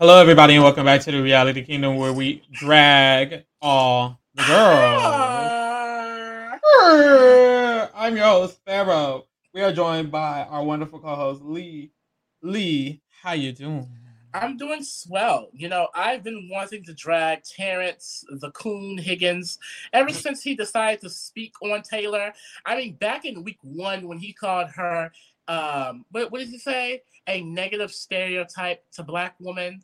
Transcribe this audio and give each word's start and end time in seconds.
Hello, 0.00 0.20
everybody, 0.20 0.54
and 0.54 0.64
welcome 0.64 0.86
back 0.86 1.02
to 1.02 1.12
the 1.12 1.22
Reality 1.22 1.62
Kingdom, 1.62 1.96
where 1.96 2.12
we 2.12 2.42
drag 2.50 3.44
all 3.60 4.18
the 4.34 4.42
girls. 4.42 5.02
I'm 7.94 8.16
your 8.16 8.26
host, 8.26 8.58
Pharaoh. 8.64 9.26
We 9.52 9.60
are 9.60 9.72
joined 9.72 10.10
by 10.10 10.44
our 10.44 10.64
wonderful 10.64 10.98
co-host, 10.98 11.42
Lee. 11.42 11.92
Lee, 12.42 13.02
how 13.22 13.32
you 13.32 13.52
doing? 13.52 13.88
I'm 14.34 14.56
doing 14.56 14.82
swell. 14.82 15.50
You 15.52 15.68
know, 15.68 15.88
I've 15.94 16.24
been 16.24 16.48
wanting 16.50 16.84
to 16.84 16.94
drag 16.94 17.44
Terrance, 17.44 18.24
the 18.40 18.50
Coon 18.52 18.96
Higgins, 18.96 19.58
ever 19.92 20.10
since 20.10 20.42
he 20.42 20.54
decided 20.54 21.02
to 21.02 21.10
speak 21.10 21.52
on 21.62 21.82
Taylor. 21.82 22.32
I 22.64 22.76
mean, 22.76 22.94
back 22.94 23.26
in 23.26 23.44
week 23.44 23.58
one 23.62 24.08
when 24.08 24.18
he 24.18 24.32
called 24.32 24.70
her, 24.70 25.12
um, 25.52 26.04
what, 26.10 26.32
what 26.32 26.38
did 26.38 26.48
he 26.48 26.58
say? 26.58 27.02
A 27.26 27.42
negative 27.42 27.92
stereotype 27.92 28.82
to 28.92 29.02
black 29.02 29.34
woman. 29.38 29.82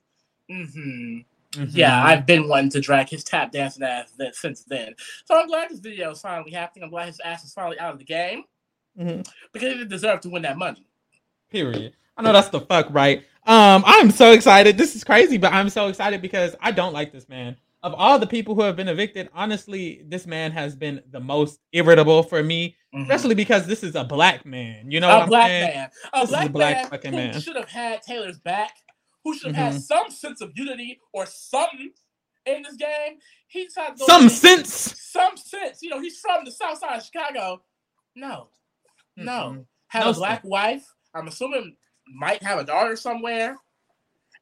Mm-hmm. 0.51 1.19
Mm-hmm. 1.53 1.77
Yeah, 1.77 2.05
I've 2.05 2.27
been 2.27 2.49
wanting 2.49 2.71
to 2.71 2.81
drag 2.81 3.09
his 3.09 3.25
tap 3.25 3.53
dancing 3.53 3.83
ass 3.83 4.13
since 4.33 4.65
then. 4.65 4.95
So 5.25 5.39
I'm 5.39 5.47
glad 5.47 5.71
this 5.71 5.81
video 5.81 6.11
is 6.11 6.21
finally 6.21 6.51
happening. 6.51 6.85
I'm 6.85 6.91
glad 6.91 7.07
his 7.07 7.21
ass 7.25 7.45
is 7.45 7.53
finally 7.53 7.79
out 7.79 7.93
of 7.93 7.99
the 7.99 8.05
game 8.05 8.45
mm-hmm. 8.99 9.23
because 9.53 9.69
he 9.69 9.79
didn't 9.79 9.89
deserve 9.89 10.21
to 10.23 10.31
win 10.31 10.43
that 10.43 10.59
money. 10.59 10.87
Period. 11.51 11.95
I 12.17 12.23
know 12.23 12.33
that's 12.33 12.49
the 12.49 12.61
fuck, 12.61 12.89
right? 12.91 13.25
Um, 13.47 13.83
I'm 13.87 14.11
so 14.11 14.33
excited. 14.33 14.77
This 14.77 14.95
is 14.95 15.05
crazy, 15.05 15.39
but 15.39 15.53
I'm 15.53 15.71
so 15.71 15.89
excited 15.89 16.21
because 16.21 16.55
I 16.61 16.73
don't 16.73 16.93
like 16.93 17.13
this 17.13 17.29
man. 17.29 17.57
Of 17.83 17.95
all 17.95 18.19
the 18.19 18.27
people 18.27 18.55
who 18.55 18.63
have 18.63 18.77
been 18.77 18.89
evicted, 18.89 19.31
honestly, 19.33 20.03
this 20.07 20.27
man 20.27 20.51
has 20.51 20.75
been 20.75 21.01
the 21.11 21.21
most 21.21 21.61
irritable 21.73 22.25
for 22.25 22.43
me, 22.43 22.77
mm-hmm. 22.95 23.03
especially 23.03 23.35
because 23.35 23.67
this 23.67 23.83
is 23.83 23.95
a 23.95 24.05
black 24.05 24.45
man. 24.45 24.91
You 24.91 25.01
know, 25.01 25.23
a 25.23 25.27
black 25.27 25.49
saying? 25.49 25.75
man, 25.75 25.91
a 26.13 26.21
this 26.21 26.31
black, 26.31 26.87
a 26.87 26.89
black 26.89 27.05
man, 27.05 27.15
man 27.15 27.35
who 27.35 27.41
should 27.41 27.57
have 27.57 27.69
had 27.69 28.03
Taylor's 28.03 28.39
back, 28.39 28.73
who 29.25 29.37
should 29.37 29.55
have 29.55 29.67
mm-hmm. 29.67 29.75
had 29.75 29.83
some 29.83 30.11
sense 30.11 30.41
of 30.41 30.53
unity 30.55 31.01
or 31.13 31.27
something 31.27 31.93
in 32.47 32.63
this 32.63 32.77
game. 32.77 33.19
He's 33.49 33.75
had 33.75 33.99
some 33.99 34.29
sense, 34.29 34.97
some 35.01 35.37
sense. 35.37 35.83
You 35.83 35.91
know, 35.91 36.01
he's 36.01 36.19
from 36.19 36.45
the 36.45 36.51
South 36.51 36.79
Side 36.79 36.97
of 36.97 37.05
Chicago. 37.05 37.63
No, 38.15 38.49
mm-hmm. 39.19 39.25
no, 39.25 39.67
have 39.89 40.05
no 40.05 40.11
a 40.11 40.15
black 40.15 40.43
sense. 40.43 40.51
wife. 40.51 40.87
I'm 41.15 41.29
assuming 41.29 41.77
might 42.15 42.43
have 42.43 42.59
a 42.59 42.65
daughter 42.65 42.97
somewhere, 42.97 43.57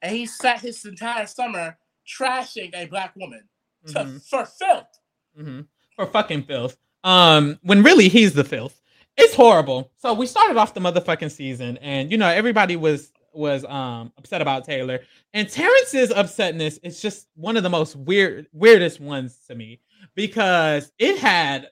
and 0.01 0.15
he 0.15 0.25
sat 0.25 0.61
his 0.61 0.83
entire 0.85 1.25
summer 1.25 1.77
trashing 2.07 2.73
a 2.75 2.85
black 2.85 3.15
woman 3.15 3.43
mm-hmm. 3.85 4.15
to, 4.15 4.19
for 4.21 4.45
filth. 4.45 4.99
Mm-hmm. 5.37 5.61
For 5.95 6.05
fucking 6.07 6.43
filth. 6.43 6.77
Um, 7.07 7.57
when 7.63 7.83
really 7.83 8.09
he's 8.09 8.33
the 8.33 8.43
filth. 8.43 8.79
It's 9.15 9.33
horrible. 9.33 9.91
So 9.97 10.13
we 10.13 10.27
started 10.27 10.57
off 10.57 10.73
the 10.73 10.81
motherfucking 10.81 11.31
season, 11.31 11.77
and 11.77 12.11
you 12.11 12.17
know 12.17 12.27
everybody 12.27 12.75
was 12.75 13.11
was 13.33 13.63
um 13.65 14.11
upset 14.17 14.41
about 14.41 14.65
Taylor, 14.65 14.99
and 15.33 15.49
Terrance's 15.49 16.09
upsetness 16.09 16.79
is 16.83 17.01
just 17.01 17.27
one 17.35 17.55
of 17.57 17.63
the 17.63 17.69
most 17.69 17.95
weird 17.95 18.47
weirdest 18.51 18.99
ones 18.99 19.39
to 19.47 19.55
me 19.55 19.79
because 20.15 20.91
it 20.99 21.17
had 21.17 21.69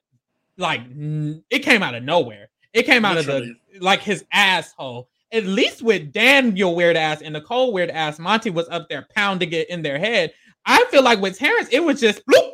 like 0.58 0.82
it 1.50 1.60
came 1.60 1.84
out 1.84 1.96
of 1.96 2.04
nowhere. 2.04 2.50
It 2.74 2.84
came 2.84 3.04
out 3.06 3.16
Literally. 3.18 3.50
of 3.52 3.56
the 3.74 3.80
like 3.86 4.02
his 4.02 4.26
asshole 4.32 5.10
at 5.32 5.46
least 5.46 5.82
with 5.82 6.14
Daniel 6.14 6.76
weird 6.76 6.96
ass 6.96 7.22
and 7.22 7.34
Nicole 7.34 7.74
weird 7.74 7.90
ass, 7.90 8.20
Monte 8.20 8.50
was 8.52 8.70
up 8.70 8.88
there 8.88 9.06
pounding 9.16 9.52
it 9.52 9.70
in 9.70 9.82
their 9.82 10.00
head. 10.00 10.34
I 10.66 10.86
feel 10.86 11.04
like 11.04 11.20
with 11.20 11.38
Terrance, 11.38 11.68
it 11.72 11.84
was 11.84 12.00
just 12.00 12.26
bloop. 12.26 12.52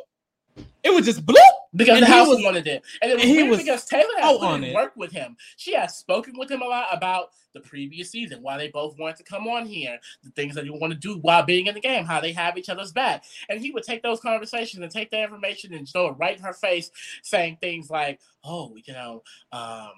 It 0.82 0.92
was 0.92 1.06
just 1.06 1.24
bloop. 1.24 1.36
Because 1.74 1.98
and 1.98 2.02
the 2.02 2.10
house 2.10 2.28
was, 2.28 2.42
wanted 2.44 2.66
it. 2.66 2.82
And 3.00 3.10
it 3.10 3.14
was, 3.14 3.24
and 3.24 3.32
he 3.32 3.42
was 3.44 3.58
because 3.60 3.86
Taylor 3.86 4.04
has 4.18 4.36
on 4.36 4.72
work 4.74 4.92
with 4.94 5.10
him. 5.10 5.36
She 5.56 5.74
has 5.74 5.96
spoken 5.96 6.34
with 6.36 6.50
him 6.50 6.60
a 6.60 6.66
lot 6.66 6.88
about 6.92 7.30
the 7.54 7.60
previous 7.60 8.10
season, 8.10 8.42
why 8.42 8.58
they 8.58 8.68
both 8.68 8.98
wanted 8.98 9.16
to 9.16 9.22
come 9.22 9.46
on 9.46 9.66
here, 9.66 9.98
the 10.22 10.30
things 10.30 10.54
that 10.54 10.66
you 10.66 10.74
want 10.74 10.92
to 10.92 10.98
do 10.98 11.18
while 11.18 11.42
being 11.42 11.66
in 11.66 11.74
the 11.74 11.80
game, 11.80 12.04
how 12.04 12.20
they 12.20 12.32
have 12.32 12.58
each 12.58 12.68
other's 12.68 12.92
back. 12.92 13.24
And 13.48 13.60
he 13.60 13.70
would 13.70 13.84
take 13.84 14.02
those 14.02 14.20
conversations 14.20 14.82
and 14.82 14.92
take 14.92 15.10
that 15.10 15.22
information 15.22 15.72
and 15.72 15.88
throw 15.88 16.08
it 16.08 16.16
right 16.18 16.36
in 16.36 16.42
her 16.42 16.52
face, 16.52 16.90
saying 17.22 17.58
things 17.60 17.90
like, 17.90 18.20
oh, 18.44 18.76
you 18.84 18.92
know, 18.92 19.22
um, 19.52 19.92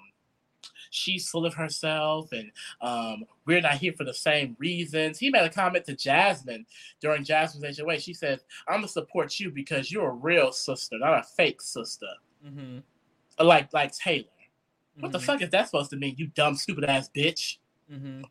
she's 0.95 1.29
full 1.29 1.45
of 1.45 1.53
herself 1.53 2.31
and 2.31 2.51
um, 2.81 3.25
we're 3.45 3.61
not 3.61 3.75
here 3.75 3.93
for 3.93 4.03
the 4.03 4.13
same 4.13 4.55
reasons. 4.59 5.19
He 5.19 5.29
made 5.29 5.45
a 5.45 5.49
comment 5.49 5.85
to 5.85 5.95
Jasmine 5.95 6.65
during 7.01 7.23
Jasmine's 7.23 7.79
HOH. 7.79 7.97
She 7.99 8.13
said, 8.13 8.39
I'm 8.67 8.75
going 8.75 8.87
to 8.87 8.91
support 8.91 9.39
you 9.39 9.51
because 9.51 9.91
you're 9.91 10.09
a 10.09 10.13
real 10.13 10.51
sister, 10.51 10.97
not 10.97 11.19
a 11.19 11.23
fake 11.23 11.61
sister. 11.61 12.07
Mm-hmm. 12.45 12.79
Like, 13.45 13.73
like 13.73 13.91
Taylor. 13.95 14.23
Mm-hmm. 14.23 15.01
What 15.01 15.11
the 15.11 15.17
mm-hmm. 15.17 15.25
fuck 15.25 15.41
is 15.41 15.49
that 15.49 15.67
supposed 15.67 15.89
to 15.91 15.97
mean, 15.97 16.15
you 16.17 16.27
dumb, 16.27 16.55
stupid 16.55 16.85
ass 16.85 17.09
bitch? 17.15 17.57
Mm-hmm. 17.91 18.23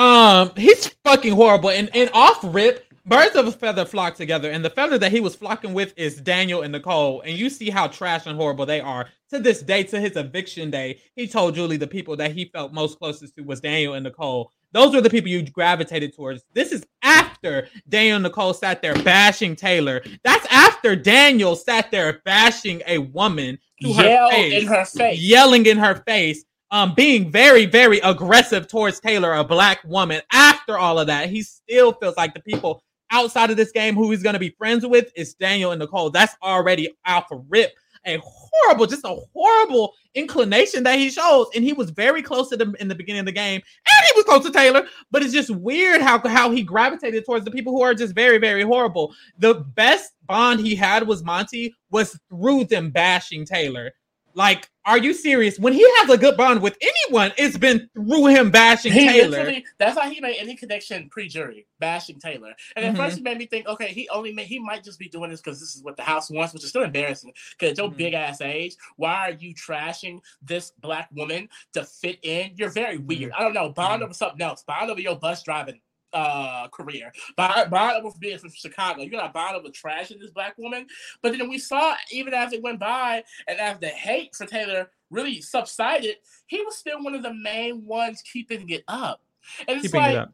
Um, 0.00 0.52
he's 0.56 0.88
fucking 1.04 1.32
horrible. 1.32 1.70
And, 1.70 1.88
and 1.94 2.10
off 2.12 2.40
rip, 2.42 2.92
birds 3.06 3.36
of 3.36 3.46
a 3.46 3.52
feather 3.52 3.84
flock 3.84 4.14
together, 4.14 4.50
and 4.50 4.64
the 4.64 4.70
feather 4.70 4.98
that 4.98 5.12
he 5.12 5.20
was 5.20 5.36
flocking 5.36 5.74
with 5.74 5.92
is 5.96 6.20
Daniel 6.20 6.62
and 6.62 6.72
Nicole. 6.72 7.20
And 7.22 7.36
you 7.36 7.50
see 7.50 7.70
how 7.70 7.86
trash 7.86 8.26
and 8.26 8.36
horrible 8.36 8.66
they 8.66 8.80
are. 8.80 9.08
To 9.30 9.38
this 9.38 9.62
day, 9.62 9.82
to 9.84 10.00
his 10.00 10.16
eviction 10.16 10.70
day, 10.70 11.00
he 11.16 11.26
told 11.26 11.54
Julie 11.54 11.76
the 11.76 11.86
people 11.86 12.16
that 12.16 12.32
he 12.32 12.44
felt 12.46 12.72
most 12.72 12.98
closest 12.98 13.34
to 13.36 13.42
was 13.42 13.60
Daniel 13.60 13.94
and 13.94 14.04
Nicole. 14.04 14.52
Those 14.72 14.94
were 14.94 15.00
the 15.00 15.10
people 15.10 15.30
you 15.30 15.42
gravitated 15.42 16.14
towards. 16.14 16.44
This 16.52 16.72
is 16.72 16.84
after 17.02 17.68
Daniel 17.88 18.16
and 18.16 18.22
Nicole 18.24 18.54
sat 18.54 18.82
there 18.82 18.94
bashing 19.02 19.56
Taylor. 19.56 20.02
That's 20.22 20.46
after 20.50 20.96
Daniel 20.96 21.56
sat 21.56 21.90
there 21.90 22.20
bashing 22.24 22.82
a 22.86 22.98
woman 22.98 23.58
to 23.82 23.92
her 23.92 24.30
face, 24.30 24.62
in 24.62 24.68
her 24.68 24.84
face, 24.84 25.20
yelling 25.20 25.66
in 25.66 25.78
her 25.78 25.96
face 26.06 26.44
um, 26.74 26.92
being 26.94 27.30
very, 27.30 27.66
very 27.66 28.00
aggressive 28.00 28.66
towards 28.66 28.98
Taylor, 28.98 29.34
a 29.34 29.44
black 29.44 29.84
woman. 29.84 30.20
After 30.32 30.76
all 30.76 30.98
of 30.98 31.06
that, 31.06 31.30
he 31.30 31.42
still 31.42 31.92
feels 31.92 32.16
like 32.16 32.34
the 32.34 32.40
people 32.40 32.82
outside 33.10 33.50
of 33.50 33.56
this 33.56 33.72
game 33.72 33.94
who 33.94 34.10
he's 34.10 34.22
going 34.22 34.34
to 34.34 34.40
be 34.40 34.50
friends 34.50 34.86
with 34.86 35.12
is 35.16 35.34
Daniel 35.34 35.72
and 35.72 35.80
Nicole. 35.80 36.10
That's 36.10 36.36
already 36.42 36.94
off 37.06 37.30
a 37.30 37.36
rip. 37.36 37.72
A 38.06 38.18
horrible, 38.22 38.86
just 38.86 39.06
a 39.06 39.16
horrible 39.32 39.94
inclination 40.14 40.82
that 40.82 40.98
he 40.98 41.08
shows. 41.08 41.46
And 41.54 41.64
he 41.64 41.72
was 41.72 41.88
very 41.88 42.20
close 42.20 42.50
to 42.50 42.56
them 42.56 42.76
in 42.78 42.86
the 42.86 42.94
beginning 42.94 43.20
of 43.20 43.26
the 43.26 43.32
game. 43.32 43.62
And 43.62 44.06
he 44.06 44.12
was 44.14 44.26
close 44.26 44.44
to 44.44 44.52
Taylor. 44.52 44.86
But 45.10 45.22
it's 45.22 45.32
just 45.32 45.48
weird 45.48 46.02
how, 46.02 46.18
how 46.28 46.50
he 46.50 46.62
gravitated 46.62 47.24
towards 47.24 47.46
the 47.46 47.50
people 47.50 47.72
who 47.72 47.80
are 47.80 47.94
just 47.94 48.14
very, 48.14 48.36
very 48.36 48.62
horrible. 48.62 49.14
The 49.38 49.54
best 49.54 50.12
bond 50.26 50.60
he 50.60 50.74
had 50.74 51.06
was 51.06 51.24
Monte 51.24 51.74
was 51.90 52.18
through 52.28 52.64
them 52.64 52.90
bashing 52.90 53.46
Taylor. 53.46 53.92
Like, 54.34 54.68
are 54.86 54.98
you 54.98 55.14
serious? 55.14 55.58
When 55.58 55.72
he 55.72 55.82
has 55.98 56.10
a 56.10 56.18
good 56.18 56.36
bond 56.36 56.60
with 56.60 56.76
anyone, 56.80 57.32
it's 57.38 57.56
been 57.56 57.88
through 57.94 58.26
him 58.26 58.50
bashing 58.50 58.92
he 58.92 59.08
Taylor. 59.08 59.60
That's 59.78 59.98
how 59.98 60.08
he 60.08 60.20
made 60.20 60.36
any 60.36 60.56
connection 60.56 61.08
pre-jury, 61.08 61.66
bashing 61.78 62.18
Taylor. 62.18 62.54
And 62.76 62.84
at 62.84 62.92
mm-hmm. 62.92 63.02
first, 63.02 63.18
it 63.18 63.24
made 63.24 63.38
me 63.38 63.46
think, 63.46 63.66
okay, 63.66 63.88
he 63.88 64.08
only 64.10 64.32
made, 64.32 64.46
he 64.46 64.58
might 64.58 64.84
just 64.84 64.98
be 64.98 65.08
doing 65.08 65.30
this 65.30 65.40
because 65.40 65.58
this 65.60 65.74
is 65.74 65.82
what 65.82 65.96
the 65.96 66.02
house 66.02 66.30
wants, 66.30 66.52
which 66.52 66.64
is 66.64 66.68
still 66.68 66.82
embarrassing. 66.82 67.32
Because 67.58 67.78
your 67.78 67.88
mm-hmm. 67.88 67.96
big 67.96 68.14
ass 68.14 68.40
age, 68.40 68.76
why 68.96 69.30
are 69.30 69.32
you 69.32 69.54
trashing 69.54 70.20
this 70.42 70.72
black 70.80 71.08
woman 71.12 71.48
to 71.72 71.84
fit 71.84 72.18
in? 72.22 72.52
You're 72.56 72.70
very 72.70 72.98
weird. 72.98 73.32
Mm-hmm. 73.32 73.40
I 73.40 73.44
don't 73.44 73.54
know. 73.54 73.70
Bond 73.70 73.94
mm-hmm. 73.94 74.04
over 74.04 74.14
something 74.14 74.42
else. 74.42 74.64
Bond 74.64 74.90
over 74.90 75.00
your 75.00 75.16
bus 75.16 75.42
driving 75.42 75.80
uh, 76.14 76.68
career. 76.68 77.12
Bond, 77.36 77.70
bond 77.70 78.04
over 78.04 78.16
being 78.18 78.38
from 78.38 78.50
Chicago. 78.50 79.02
You're 79.02 79.10
gonna 79.10 79.32
bond 79.32 79.56
over 79.56 79.68
trashing 79.68 80.20
this 80.20 80.30
black 80.30 80.56
woman. 80.56 80.86
But 81.22 81.36
then 81.36 81.48
we 81.48 81.58
saw 81.58 81.94
even 82.10 82.32
as 82.32 82.52
it 82.52 82.62
went 82.62 82.80
by 82.80 83.24
and 83.48 83.58
as 83.58 83.78
the 83.80 83.88
hate 83.88 84.34
for 84.34 84.46
Taylor 84.46 84.90
really 85.10 85.40
subsided, 85.40 86.16
he 86.46 86.62
was 86.62 86.76
still 86.76 87.02
one 87.02 87.14
of 87.14 87.22
the 87.22 87.34
main 87.34 87.84
ones 87.84 88.22
keeping 88.22 88.68
it 88.70 88.84
up. 88.88 89.20
And 89.68 89.78
it's 89.78 89.88
keeping 89.88 90.00
like, 90.00 90.14
it 90.14 90.18
up 90.18 90.32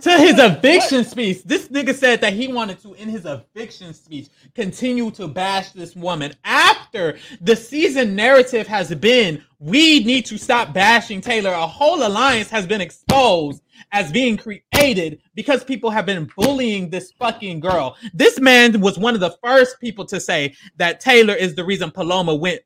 to 0.00 0.10
his 0.10 0.38
eviction 0.38 0.98
what? 0.98 1.06
speech. 1.06 1.42
This 1.44 1.68
nigga 1.68 1.94
said 1.94 2.20
that 2.22 2.32
he 2.32 2.48
wanted 2.48 2.80
to, 2.82 2.94
in 2.94 3.08
his 3.08 3.26
eviction 3.26 3.92
speech, 3.92 4.28
continue 4.54 5.10
to 5.12 5.28
bash 5.28 5.70
this 5.72 5.94
woman 5.94 6.34
after 6.44 7.18
the 7.40 7.54
season 7.54 8.14
narrative 8.14 8.66
has 8.66 8.94
been 8.94 9.44
we 9.64 10.04
need 10.04 10.26
to 10.26 10.36
stop 10.36 10.74
bashing 10.74 11.22
Taylor. 11.22 11.52
A 11.52 11.66
whole 11.66 12.06
alliance 12.06 12.50
has 12.50 12.66
been 12.66 12.82
exposed 12.82 13.62
as 13.92 14.12
being 14.12 14.36
created 14.36 15.22
because 15.34 15.64
people 15.64 15.88
have 15.88 16.04
been 16.04 16.30
bullying 16.36 16.90
this 16.90 17.12
fucking 17.12 17.60
girl. 17.60 17.96
This 18.12 18.38
man 18.38 18.78
was 18.82 18.98
one 18.98 19.14
of 19.14 19.20
the 19.20 19.34
first 19.42 19.80
people 19.80 20.04
to 20.04 20.20
say 20.20 20.54
that 20.76 21.00
Taylor 21.00 21.32
is 21.32 21.54
the 21.54 21.64
reason 21.64 21.90
Paloma 21.90 22.34
went 22.34 22.60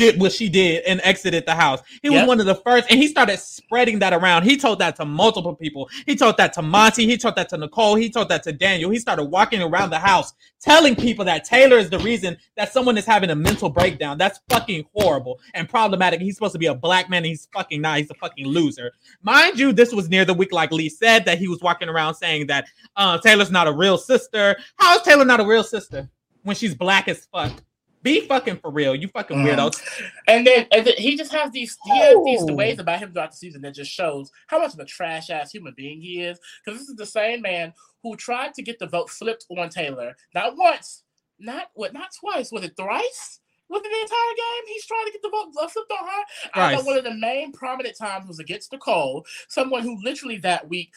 did 0.00 0.18
what 0.18 0.32
she 0.32 0.48
did 0.48 0.82
and 0.84 0.98
exited 1.04 1.44
the 1.44 1.54
house. 1.54 1.82
He 2.02 2.08
yep. 2.10 2.22
was 2.22 2.28
one 2.28 2.40
of 2.40 2.46
the 2.46 2.54
first, 2.54 2.86
and 2.90 2.98
he 2.98 3.06
started 3.06 3.38
spreading 3.38 3.98
that 3.98 4.14
around. 4.14 4.44
He 4.44 4.56
told 4.56 4.78
that 4.78 4.96
to 4.96 5.04
multiple 5.04 5.54
people. 5.54 5.90
He 6.06 6.16
told 6.16 6.38
that 6.38 6.54
to 6.54 6.62
Monte. 6.62 7.04
He 7.04 7.18
told 7.18 7.36
that 7.36 7.50
to 7.50 7.58
Nicole. 7.58 7.96
He 7.96 8.08
told 8.08 8.30
that 8.30 8.42
to 8.44 8.52
Daniel. 8.52 8.90
He 8.90 8.98
started 8.98 9.24
walking 9.24 9.60
around 9.60 9.90
the 9.90 9.98
house 9.98 10.32
telling 10.58 10.96
people 10.96 11.24
that 11.26 11.44
Taylor 11.44 11.76
is 11.76 11.90
the 11.90 11.98
reason 11.98 12.38
that 12.56 12.72
someone 12.72 12.96
is 12.96 13.04
having 13.04 13.28
a 13.28 13.34
mental 13.34 13.68
breakdown. 13.68 14.16
That's 14.16 14.40
fucking 14.48 14.86
horrible 14.94 15.38
and 15.52 15.68
problematic. 15.68 16.22
He's 16.22 16.34
supposed 16.34 16.54
to 16.54 16.58
be 16.58 16.66
a 16.66 16.74
black 16.74 17.10
man. 17.10 17.22
he's 17.22 17.46
fucking 17.52 17.82
not. 17.82 17.98
He's 17.98 18.10
a 18.10 18.14
fucking 18.14 18.46
loser. 18.46 18.92
Mind 19.22 19.58
you, 19.58 19.70
this 19.70 19.92
was 19.92 20.08
near 20.08 20.24
the 20.24 20.34
week, 20.34 20.52
like 20.52 20.72
Lee 20.72 20.88
said, 20.88 21.26
that 21.26 21.38
he 21.38 21.46
was 21.46 21.60
walking 21.60 21.90
around 21.90 22.14
saying 22.14 22.46
that 22.46 22.66
uh, 22.96 23.18
Taylor's 23.18 23.50
not 23.50 23.68
a 23.68 23.72
real 23.72 23.98
sister. 23.98 24.56
How 24.76 24.96
is 24.96 25.02
Taylor 25.02 25.26
not 25.26 25.40
a 25.40 25.44
real 25.44 25.64
sister 25.64 26.08
when 26.42 26.56
she's 26.56 26.74
black 26.74 27.06
as 27.06 27.26
fuck? 27.26 27.62
Be 28.02 28.20
fucking 28.22 28.58
for 28.58 28.70
real, 28.70 28.94
you 28.94 29.08
fucking 29.08 29.36
mm. 29.36 29.46
weirdos. 29.46 29.82
And 30.26 30.46
then, 30.46 30.66
and 30.72 30.86
then 30.86 30.94
he 30.96 31.16
just 31.16 31.32
has 31.32 31.50
these 31.50 31.76
he 31.84 31.98
has 31.98 32.16
these 32.24 32.44
ways 32.44 32.78
about 32.78 33.00
him 33.00 33.12
throughout 33.12 33.32
the 33.32 33.36
season 33.36 33.62
that 33.62 33.74
just 33.74 33.90
shows 33.90 34.30
how 34.46 34.58
much 34.58 34.72
of 34.72 34.80
a 34.80 34.84
trash 34.84 35.28
ass 35.30 35.52
human 35.52 35.74
being 35.76 36.00
he 36.00 36.22
is. 36.22 36.38
Because 36.64 36.80
this 36.80 36.88
is 36.88 36.96
the 36.96 37.06
same 37.06 37.42
man 37.42 37.74
who 38.02 38.16
tried 38.16 38.54
to 38.54 38.62
get 38.62 38.78
the 38.78 38.86
vote 38.86 39.10
flipped 39.10 39.44
on 39.50 39.68
Taylor, 39.68 40.16
not 40.34 40.56
once, 40.56 41.04
not 41.38 41.70
what, 41.74 41.92
not 41.92 42.10
twice, 42.18 42.50
was 42.50 42.64
it 42.64 42.76
thrice? 42.76 43.40
Within 43.68 43.92
the 43.92 44.00
entire 44.00 44.34
game, 44.36 44.64
he's 44.66 44.86
trying 44.86 45.06
to 45.06 45.12
get 45.12 45.22
the 45.22 45.30
vote 45.30 45.70
flipped 45.70 45.92
on 45.92 46.08
her. 46.08 46.24
I 46.54 46.74
know 46.74 46.82
one 46.82 46.98
of 46.98 47.04
the 47.04 47.14
main 47.14 47.52
prominent 47.52 47.96
times 47.96 48.26
was 48.26 48.40
against 48.40 48.72
Nicole, 48.72 49.24
someone 49.48 49.82
who 49.82 50.02
literally 50.02 50.38
that 50.38 50.68
week 50.68 50.92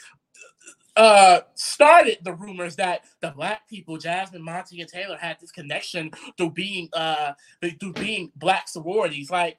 uh 0.96 1.40
started 1.56 2.20
the 2.24 2.34
rumors 2.34 2.76
that 2.76 3.02
the 3.22 3.32
black 3.32 3.68
people, 3.68 3.98
Jasmine, 3.98 4.44
Monte, 4.44 4.80
and 4.80 4.90
Taylor 4.90 5.18
had 5.18 5.38
this 5.40 5.52
connection 5.52 6.12
through 6.38 6.52
being 6.52 6.90
uh 6.94 7.34
through 7.80 7.94
being 7.94 8.32
black 8.36 8.68
sororities. 8.68 9.32
Like 9.32 9.58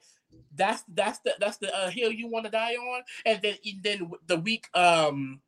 that's 0.55 0.83
that's 0.93 1.19
the 1.19 1.33
that's 1.39 1.57
the 1.57 1.75
uh, 1.75 1.89
hill 1.89 2.11
you 2.11 2.29
want 2.29 2.45
to 2.45 2.51
die 2.51 2.75
on. 2.75 3.03
And 3.25 3.41
then 3.41 3.55
then 3.83 4.11
the 4.27 4.37
week 4.37 4.67
um 4.73 5.41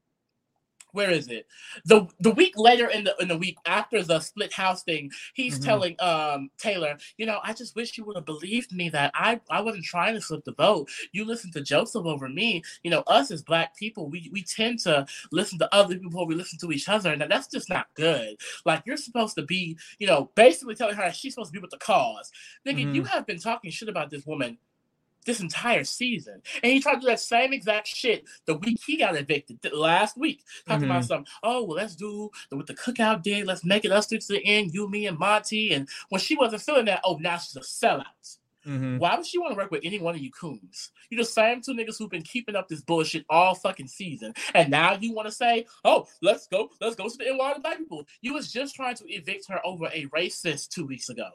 where 0.98 1.12
is 1.12 1.28
it? 1.28 1.46
The 1.86 2.08
the 2.20 2.32
week 2.32 2.54
later 2.58 2.88
in 2.90 3.04
the 3.04 3.16
in 3.20 3.28
the 3.28 3.38
week 3.38 3.60
after 3.68 4.02
the 4.02 4.20
split 4.20 4.52
house 4.52 4.82
thing, 4.82 5.12
he's 5.36 5.54
mm-hmm. 5.54 5.64
telling 5.64 5.96
um 6.00 6.50
Taylor, 6.58 6.98
you 7.18 7.28
know, 7.28 7.40
I 7.44 7.54
just 7.54 7.76
wish 7.76 7.98
you 8.00 8.04
would 8.06 8.16
have 8.16 8.26
believed 8.26 8.74
me 8.74 8.90
that 8.90 9.12
I 9.14 9.40
I 9.52 9.62
wasn't 9.62 9.86
trying 9.86 10.16
to 10.16 10.22
slip 10.22 10.44
the 10.44 10.54
vote. 10.54 10.90
You 11.12 11.24
listen 11.24 11.52
to 11.52 11.62
Joseph 11.62 12.08
over 12.08 12.28
me. 12.28 12.64
You 12.82 12.90
know, 12.90 13.04
us 13.06 13.30
as 13.30 13.44
black 13.44 13.78
people, 13.78 14.10
we 14.10 14.28
we 14.34 14.42
tend 14.42 14.80
to 14.80 15.06
listen 15.32 15.60
to 15.60 15.74
other 15.74 15.94
people 15.94 16.10
before 16.10 16.26
we 16.26 16.34
listen 16.34 16.58
to 16.60 16.72
each 16.72 16.90
other, 16.90 17.14
and 17.14 17.22
that's 17.22 17.48
just 17.48 17.70
not 17.70 17.88
good. 17.94 18.36
Like 18.66 18.82
you're 18.88 18.98
supposed 18.98 19.36
to 19.36 19.44
be, 19.44 19.78
you 20.00 20.08
know, 20.08 20.32
basically 20.34 20.74
telling 20.74 20.96
her 20.96 21.12
she's 21.12 21.36
supposed 21.36 21.54
to 21.54 21.60
be 21.60 21.62
with 21.62 21.70
the 21.70 21.78
cause. 21.78 22.32
Nigga, 22.68 22.80
mm-hmm. 22.80 22.96
you 22.96 23.04
have 23.04 23.28
been 23.28 23.40
talking 23.40 23.70
shit 23.70 23.88
about 23.88 24.10
this 24.10 24.26
woman 24.26 24.58
this 25.28 25.40
entire 25.42 25.84
season. 25.84 26.42
And 26.64 26.72
he 26.72 26.80
tried 26.80 26.96
to 26.96 27.02
do 27.02 27.08
that 27.08 27.20
same 27.20 27.54
exact 27.54 27.88
shit 27.88 28.24
the 28.46 28.56
week 28.56 28.80
he 28.84 28.98
got 28.98 29.16
evicted 29.16 29.60
last 29.72 30.18
week. 30.18 30.44
Talking 30.66 30.84
mm-hmm. 30.84 30.92
about 30.92 31.06
something, 31.06 31.32
oh, 31.44 31.64
well, 31.64 31.78
let's 31.78 31.96
do 31.96 32.32
the, 32.50 32.58
what 32.58 32.66
the 32.66 32.74
cookout 32.74 33.22
did. 33.22 33.46
Let's 33.46 33.64
make 33.64 33.86
it 33.86 33.92
us 33.92 34.08
through 34.08 34.20
to 34.20 34.34
the 34.34 34.46
end, 34.46 34.74
you, 34.74 34.90
me, 34.90 35.06
and 35.06 35.20
Monte. 35.20 35.74
And 35.74 35.88
when 36.10 36.20
she 36.20 36.36
wasn't 36.36 36.64
feeling 36.64 36.86
that, 36.86 37.02
oh, 37.04 37.18
now 37.18 37.38
she's 37.38 37.56
a 37.56 37.60
sellout. 37.60 38.38
Mm-hmm. 38.66 38.98
Why 38.98 39.16
would 39.16 39.26
she 39.26 39.38
want 39.38 39.54
to 39.54 39.58
work 39.58 39.72
with 39.72 39.82
any 39.86 40.00
one 40.00 40.16
of 40.16 40.22
you 40.22 40.32
coons? 40.32 40.92
You're 41.10 41.22
the 41.22 41.26
same 41.26 41.62
two 41.62 41.74
niggas 41.74 41.98
who've 41.98 42.10
been 42.10 42.22
keeping 42.22 42.56
up 42.56 42.68
this 42.68 42.82
bullshit 42.82 43.26
all 43.30 43.56
fucking 43.56 43.88
season, 43.88 44.34
and 44.54 44.70
now 44.70 44.98
you 45.00 45.14
want 45.14 45.28
to 45.28 45.32
say, 45.32 45.66
"Oh, 45.86 46.06
let's 46.22 46.48
go, 46.48 46.70
let's 46.82 46.98
go 46.98 47.08
to 47.08 47.18
the 47.18 47.32
NY 47.34 47.54
to 47.54 47.62
black 47.62 47.78
people." 47.78 48.06
You 48.20 48.34
was 48.34 48.52
just 48.52 48.76
trying 48.76 48.96
to 48.96 49.06
evict 49.08 49.48
her 49.48 49.66
over 49.66 49.86
a 49.94 50.08
racist 50.08 50.68
two 50.70 50.86
weeks 50.86 51.08
ago. 51.08 51.30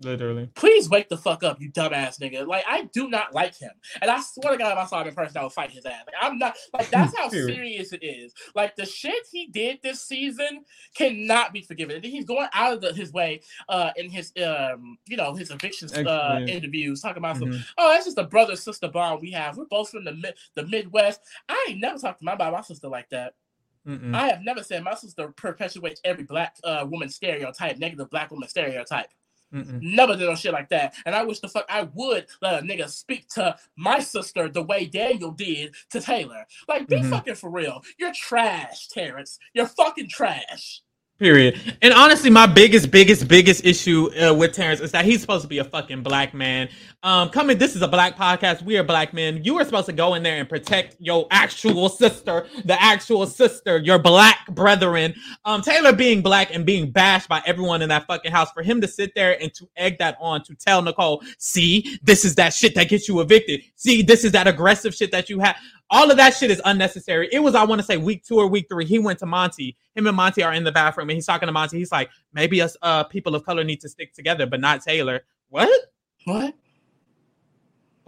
Literally. 0.00 0.48
Please 0.54 0.88
wake 0.88 1.08
the 1.08 1.16
fuck 1.16 1.42
up, 1.42 1.60
you 1.60 1.72
dumbass 1.72 2.20
nigga. 2.20 2.46
Like 2.46 2.64
I 2.68 2.82
do 2.92 3.08
not 3.08 3.34
like 3.34 3.56
him, 3.56 3.72
and 4.00 4.08
I 4.08 4.20
swear 4.20 4.52
to 4.52 4.58
God, 4.58 4.72
if 4.72 4.78
I 4.78 4.86
saw 4.86 5.00
him 5.00 5.08
in 5.08 5.14
person, 5.14 5.36
I 5.38 5.42
would 5.42 5.52
fight 5.52 5.72
his 5.72 5.84
ass. 5.84 6.04
Like 6.06 6.14
I'm 6.20 6.38
not. 6.38 6.56
Like 6.72 6.88
that's 6.90 7.16
how 7.18 7.28
serious 7.30 7.92
it 7.92 8.04
is. 8.04 8.32
Like 8.54 8.76
the 8.76 8.86
shit 8.86 9.26
he 9.32 9.48
did 9.48 9.80
this 9.82 10.00
season 10.02 10.64
cannot 10.94 11.52
be 11.52 11.62
forgiven. 11.62 11.96
And 11.96 12.04
he's 12.04 12.24
going 12.24 12.48
out 12.52 12.74
of 12.74 12.80
the, 12.80 12.92
his 12.92 13.12
way 13.12 13.40
uh 13.68 13.90
in 13.96 14.08
his 14.08 14.32
um 14.44 14.98
you 15.06 15.16
know 15.16 15.34
his 15.34 15.50
evictions 15.50 15.92
uh 15.92 16.44
interviews 16.46 17.00
talking 17.00 17.18
about 17.18 17.36
mm-hmm. 17.36 17.52
some. 17.54 17.64
Oh, 17.76 17.92
that's 17.92 18.04
just 18.04 18.18
a 18.18 18.24
brother 18.24 18.54
sister 18.54 18.88
bond 18.88 19.20
we 19.20 19.32
have. 19.32 19.56
We're 19.56 19.64
both 19.64 19.90
from 19.90 20.04
the 20.04 20.14
mid 20.14 20.34
the 20.54 20.64
Midwest. 20.64 21.20
I 21.48 21.66
ain't 21.70 21.80
never 21.80 21.98
talked 21.98 22.20
to 22.20 22.24
my 22.24 22.34
about 22.34 22.52
my 22.52 22.62
sister 22.62 22.88
like 22.88 23.08
that. 23.10 23.34
Mm-mm. 23.86 24.14
I 24.14 24.28
have 24.28 24.42
never 24.42 24.62
said 24.62 24.84
my 24.84 24.94
sister 24.94 25.28
perpetuates 25.28 26.00
every 26.04 26.24
black 26.24 26.56
uh, 26.62 26.86
woman 26.88 27.08
stereotype, 27.08 27.78
negative 27.78 28.10
black 28.10 28.30
woman 28.30 28.48
stereotype. 28.48 29.08
Mm-mm. 29.52 29.80
Never 29.80 30.16
did 30.16 30.28
no 30.28 30.34
shit 30.34 30.52
like 30.52 30.68
that. 30.70 30.94
And 31.06 31.14
I 31.14 31.24
wish 31.24 31.40
the 31.40 31.48
fuck 31.48 31.66
I 31.68 31.88
would 31.94 32.26
let 32.42 32.62
a 32.62 32.66
nigga 32.66 32.88
speak 32.88 33.28
to 33.30 33.56
my 33.76 33.98
sister 33.98 34.48
the 34.48 34.62
way 34.62 34.86
Daniel 34.86 35.30
did 35.30 35.74
to 35.90 36.00
Taylor. 36.00 36.46
Like, 36.68 36.88
be 36.88 36.96
mm-hmm. 36.96 37.10
fucking 37.10 37.34
for 37.36 37.50
real. 37.50 37.82
You're 37.98 38.12
trash, 38.12 38.88
Terrance. 38.88 39.38
You're 39.54 39.66
fucking 39.66 40.08
trash. 40.08 40.82
Period. 41.18 41.76
And 41.82 41.92
honestly, 41.92 42.30
my 42.30 42.46
biggest, 42.46 42.92
biggest, 42.92 43.26
biggest 43.26 43.64
issue 43.64 44.08
uh, 44.14 44.32
with 44.32 44.52
Terrance 44.52 44.78
is 44.78 44.92
that 44.92 45.04
he's 45.04 45.20
supposed 45.20 45.42
to 45.42 45.48
be 45.48 45.58
a 45.58 45.64
fucking 45.64 46.04
black 46.04 46.32
man. 46.32 46.68
Um, 47.02 47.30
coming, 47.30 47.58
this 47.58 47.74
is 47.74 47.82
a 47.82 47.88
black 47.88 48.16
podcast. 48.16 48.62
We 48.62 48.78
are 48.78 48.84
black 48.84 49.12
men. 49.12 49.42
You 49.42 49.58
are 49.58 49.64
supposed 49.64 49.86
to 49.86 49.92
go 49.92 50.14
in 50.14 50.22
there 50.22 50.38
and 50.38 50.48
protect 50.48 50.94
your 51.00 51.26
actual 51.32 51.88
sister, 51.88 52.46
the 52.64 52.80
actual 52.80 53.26
sister, 53.26 53.78
your 53.78 53.98
black 53.98 54.46
brethren. 54.50 55.12
Um, 55.44 55.60
Taylor 55.60 55.92
being 55.92 56.22
black 56.22 56.54
and 56.54 56.64
being 56.64 56.92
bashed 56.92 57.28
by 57.28 57.42
everyone 57.46 57.82
in 57.82 57.88
that 57.88 58.06
fucking 58.06 58.30
house 58.30 58.52
for 58.52 58.62
him 58.62 58.80
to 58.80 58.86
sit 58.86 59.12
there 59.16 59.42
and 59.42 59.52
to 59.54 59.68
egg 59.76 59.98
that 59.98 60.16
on 60.20 60.44
to 60.44 60.54
tell 60.54 60.82
Nicole, 60.82 61.24
see, 61.38 61.98
this 62.00 62.24
is 62.24 62.36
that 62.36 62.54
shit 62.54 62.76
that 62.76 62.88
gets 62.88 63.08
you 63.08 63.20
evicted. 63.20 63.62
See, 63.74 64.02
this 64.02 64.22
is 64.22 64.30
that 64.32 64.46
aggressive 64.46 64.94
shit 64.94 65.10
that 65.10 65.28
you 65.28 65.40
have. 65.40 65.56
All 65.90 66.10
of 66.10 66.16
that 66.18 66.34
shit 66.34 66.50
is 66.50 66.60
unnecessary. 66.64 67.28
It 67.32 67.38
was, 67.38 67.54
I 67.54 67.64
want 67.64 67.80
to 67.80 67.86
say, 67.86 67.96
week 67.96 68.24
two 68.24 68.36
or 68.36 68.46
week 68.46 68.66
three. 68.68 68.84
He 68.84 68.98
went 68.98 69.18
to 69.20 69.26
Monte. 69.26 69.76
Him 69.94 70.06
and 70.06 70.16
Monte 70.16 70.42
are 70.42 70.52
in 70.52 70.64
the 70.64 70.72
bathroom, 70.72 71.08
and 71.08 71.16
he's 71.16 71.26
talking 71.26 71.46
to 71.46 71.52
Monte. 71.52 71.78
He's 71.78 71.92
like, 71.92 72.10
maybe 72.32 72.60
us 72.60 72.76
uh, 72.82 73.04
people 73.04 73.34
of 73.34 73.44
color 73.44 73.64
need 73.64 73.80
to 73.80 73.88
stick 73.88 74.12
together, 74.12 74.46
but 74.46 74.60
not 74.60 74.82
Taylor. 74.82 75.24
What? 75.48 75.70
What? 76.24 76.54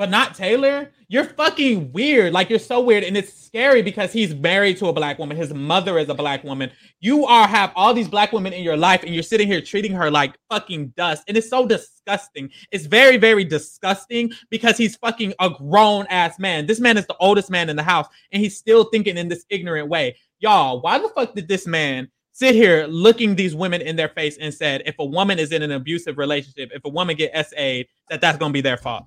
But 0.01 0.09
not 0.09 0.35
Taylor. 0.35 0.91
You're 1.09 1.25
fucking 1.25 1.93
weird. 1.93 2.33
Like 2.33 2.49
you're 2.49 2.59
so 2.59 2.81
weird, 2.81 3.05
and 3.05 3.19
it's 3.19 3.35
scary 3.35 3.83
because 3.83 4.15
he's 4.15 4.35
married 4.35 4.79
to 4.79 4.87
a 4.87 4.95
black 4.95 5.19
woman. 5.19 5.37
His 5.37 5.53
mother 5.53 5.99
is 5.99 6.09
a 6.09 6.15
black 6.15 6.43
woman. 6.43 6.71
You 7.01 7.27
are 7.27 7.47
have 7.47 7.71
all 7.77 7.93
these 7.93 8.09
black 8.09 8.33
women 8.33 8.55
in 8.55 8.65
your 8.65 8.79
life, 8.79 9.03
and 9.03 9.13
you're 9.13 9.23
sitting 9.23 9.47
here 9.47 9.61
treating 9.61 9.93
her 9.93 10.11
like 10.11 10.39
fucking 10.49 10.95
dust, 10.97 11.25
and 11.29 11.37
it's 11.37 11.51
so 11.51 11.67
disgusting. 11.67 12.49
It's 12.71 12.87
very, 12.87 13.19
very 13.19 13.45
disgusting 13.45 14.33
because 14.49 14.79
he's 14.79 14.97
fucking 14.97 15.35
a 15.39 15.51
grown 15.51 16.07
ass 16.07 16.39
man. 16.39 16.65
This 16.65 16.81
man 16.81 16.97
is 16.97 17.07
the 17.07 17.17
oldest 17.21 17.51
man 17.51 17.69
in 17.69 17.77
the 17.77 17.83
house, 17.83 18.07
and 18.33 18.43
he's 18.43 18.57
still 18.57 18.85
thinking 18.85 19.19
in 19.19 19.29
this 19.29 19.45
ignorant 19.51 19.91
way. 19.91 20.17
Y'all, 20.39 20.81
why 20.81 20.99
the 20.99 21.11
fuck 21.11 21.35
did 21.35 21.47
this 21.47 21.67
man? 21.67 22.09
sit 22.33 22.55
here 22.55 22.87
looking 22.87 23.35
these 23.35 23.57
women 23.57 23.83
in 23.83 23.97
their 23.97 24.09
face 24.09 24.39
and 24.39 24.55
said 24.55 24.83
if 24.87 24.95
a 25.01 25.05
woman 25.05 25.39
is 25.39 25.51
in 25.51 25.63
an 25.63 25.73
abusive 25.73 26.17
relationship 26.17 26.71
if 26.73 26.81
a 26.85 26.89
woman 26.89 27.17
get 27.17 27.35
SA'd 27.35 27.87
that 28.09 28.21
that's 28.21 28.39
to 28.39 28.49
be 28.51 28.61
their 28.61 28.77
fault 28.77 29.05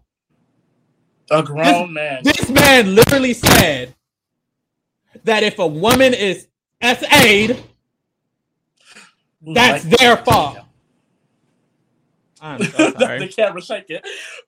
a 1.34 1.44
grown 1.44 1.66
this, 1.66 1.90
man. 1.94 2.24
This 2.24 2.50
man 2.50 2.96
literally 2.96 3.34
said 3.34 3.94
that 5.24 5.44
if 5.44 5.60
a 5.60 5.68
woman 5.68 6.14
is 6.14 6.48
SA'd, 6.82 7.62
that's 9.42 9.86
like, 9.86 9.98
their 9.98 10.18
fault. 10.18 10.60
I'm 12.42 12.62
so 12.64 12.92
sorry. 13.00 13.20
the 13.20 13.28
camera 13.30 13.62
shaking. 13.62 14.00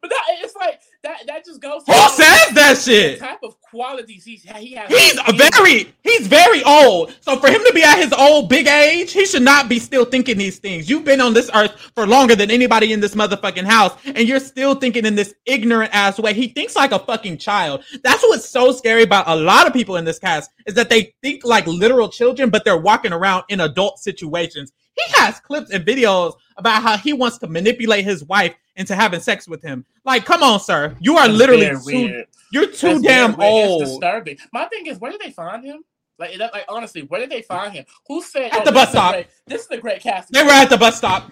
But 0.02 0.10
that 0.10 0.24
it's 0.42 0.56
like 0.56 0.82
that 1.06 1.28
that 1.28 1.46
just 1.46 1.62
goes 1.62 1.84
Who 1.86 1.94
says 1.94 2.50
that 2.54 2.78
shit? 2.84 3.20
type 3.20 3.40
of 3.44 3.60
qualities 3.62 4.26
he's 4.26 4.44
he 4.44 4.74
has. 4.74 4.90
He's 4.90 5.20
very 5.36 5.94
he's 6.04 6.28
very 6.28 6.64
old. 6.64 7.16
So 7.22 7.38
for 7.38 7.48
him 7.48 7.62
to 7.64 7.72
be 7.74 7.84
at 7.84 7.98
his 7.98 8.12
old 8.14 8.50
big 8.50 8.68
age, 8.68 9.12
he 9.14 9.26
should 9.26 9.44
not 9.44 9.70
be 9.70 9.80
still 9.80 10.06
thinking 10.06 10.38
these 10.38 10.60
things. 10.60 10.90
You've 10.90 11.06
been 11.06 11.22
on 11.22 11.34
this 11.34 11.50
earth 11.54 11.92
for 11.94 12.08
longer 12.08 12.36
than 12.36 12.50
anybody 12.50 12.92
in 12.92 13.00
this 13.00 13.16
motherfucking 13.16 13.66
house, 13.66 13.94
and 14.06 14.28
you're 14.28 14.40
still 14.40 14.76
thinking 14.76 15.06
in 15.06 15.16
this 15.16 15.36
ignorant 15.46 15.94
ass 15.94 16.20
way. 16.20 16.34
He 16.34 16.48
thinks 16.48 16.76
like 16.76 16.92
a 16.92 17.00
fucking 17.00 17.38
child. 17.38 17.84
That's 18.04 18.24
what's 18.24 18.50
so 18.50 18.72
scary 18.72 19.04
about 19.04 19.28
a 19.28 19.36
lot 19.36 19.68
of 19.68 19.74
people 19.74 19.98
in 19.98 20.06
this 20.06 20.20
cast 20.20 20.52
is 20.66 20.74
that 20.74 20.90
they 20.90 21.14
think 21.22 21.46
like 21.46 21.68
literal 21.68 22.10
children, 22.10 22.50
but 22.50 22.66
they're 22.66 22.78
walking 22.78 23.14
around 23.14 23.44
in 23.50 23.62
adult 23.62 24.00
situations. 24.00 24.72
He 24.96 25.14
has 25.18 25.40
clips 25.40 25.72
and 25.72 25.86
videos 25.86 26.34
about 26.58 26.82
how 26.82 26.98
he 26.98 27.14
wants 27.14 27.38
to 27.40 27.48
manipulate 27.48 28.06
his 28.06 28.24
wife 28.24 28.56
into 28.76 28.96
having 28.96 29.20
sex 29.20 29.48
with 29.48 29.62
him. 29.62 29.86
Like, 30.04 30.26
come 30.26 30.44
on, 30.44 30.60
sir. 30.60 30.96
You 31.00 31.18
are 31.18 31.28
That's 31.28 31.38
literally 31.38 31.70
too, 31.70 31.82
weird. 31.86 32.28
you're 32.52 32.68
too 32.68 33.00
That's 33.00 33.02
damn 33.02 33.40
old. 33.40 33.84
It's 33.84 33.92
disturbing. 33.92 34.38
My 34.52 34.66
thing 34.66 34.88
is, 34.88 35.00
where 35.00 35.12
did 35.12 35.22
they 35.22 35.32
find 35.32 35.64
him? 35.64 35.84
Like, 36.18 36.38
like 36.38 36.66
honestly, 36.70 37.02
where 37.04 37.20
did 37.20 37.30
they 37.30 37.42
find 37.42 37.74
him? 37.74 37.86
Who 38.08 38.22
said 38.22 38.52
at 38.52 38.62
oh, 38.62 38.66
the 38.66 38.72
bus 38.72 38.90
stop? 38.90 39.14
Great, 39.14 39.28
this 39.48 39.64
is 39.64 39.72
a 39.72 39.78
great 39.78 40.02
cast. 40.02 40.32
They 40.32 40.44
were 40.44 40.52
at 40.52 40.70
the 40.70 40.78
bus 40.78 40.98
stop. 40.98 41.32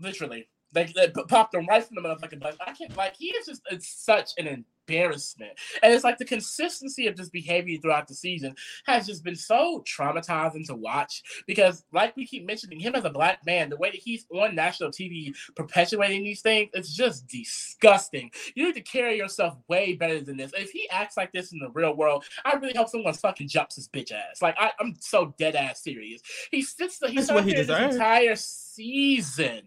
Literally, 0.00 0.48
they, 0.72 0.84
they 0.84 1.08
popped 1.28 1.54
him 1.54 1.66
right 1.66 1.84
from 1.84 1.96
the 1.96 2.02
motherfucking 2.02 2.40
bus. 2.40 2.56
I 2.64 2.72
can't 2.72 2.96
like 2.96 3.16
he 3.16 3.28
is 3.28 3.46
just 3.46 3.62
it's 3.70 3.88
such 3.88 4.32
an 4.38 4.64
embarrassment. 4.88 5.52
And 5.82 5.92
it's 5.92 6.04
like 6.04 6.18
the 6.18 6.24
consistency 6.24 7.06
of 7.06 7.16
this 7.16 7.28
behavior 7.28 7.78
throughout 7.78 8.08
the 8.08 8.14
season 8.14 8.54
has 8.86 9.06
just 9.06 9.24
been 9.24 9.36
so 9.36 9.84
traumatizing 9.86 10.66
to 10.66 10.74
watch 10.74 11.22
because, 11.46 11.84
like 11.92 12.16
we 12.16 12.26
keep 12.26 12.46
mentioning, 12.46 12.80
him 12.80 12.94
as 12.94 13.04
a 13.04 13.10
black 13.10 13.44
man, 13.46 13.70
the 13.70 13.76
way 13.76 13.90
that 13.90 14.00
he's 14.00 14.26
on 14.32 14.54
national 14.54 14.90
TV 14.90 15.34
perpetuating 15.56 16.24
these 16.24 16.42
things, 16.42 16.70
it's 16.74 16.94
just 16.94 17.26
disgusting. 17.28 18.30
You 18.54 18.66
need 18.66 18.74
to 18.74 18.80
carry 18.80 19.16
yourself 19.16 19.56
way 19.68 19.94
better 19.94 20.20
than 20.20 20.36
this. 20.36 20.52
If 20.54 20.70
he 20.70 20.88
acts 20.90 21.16
like 21.16 21.32
this 21.32 21.52
in 21.52 21.58
the 21.58 21.70
real 21.70 21.94
world, 21.94 22.24
I 22.44 22.54
really 22.54 22.76
hope 22.76 22.88
someone 22.88 23.14
fucking 23.14 23.48
jumps 23.48 23.76
his 23.76 23.88
bitch 23.88 24.12
ass. 24.12 24.42
Like 24.42 24.56
I, 24.58 24.72
am 24.80 24.94
so 25.00 25.34
dead 25.38 25.56
ass 25.56 25.82
serious. 25.82 26.22
He 26.50 26.62
sits 26.62 26.98
the 26.98 27.08
he's 27.08 27.30
what 27.30 27.44
he 27.44 27.54
deserves. 27.54 27.96
entire 27.96 28.36
season 28.36 29.62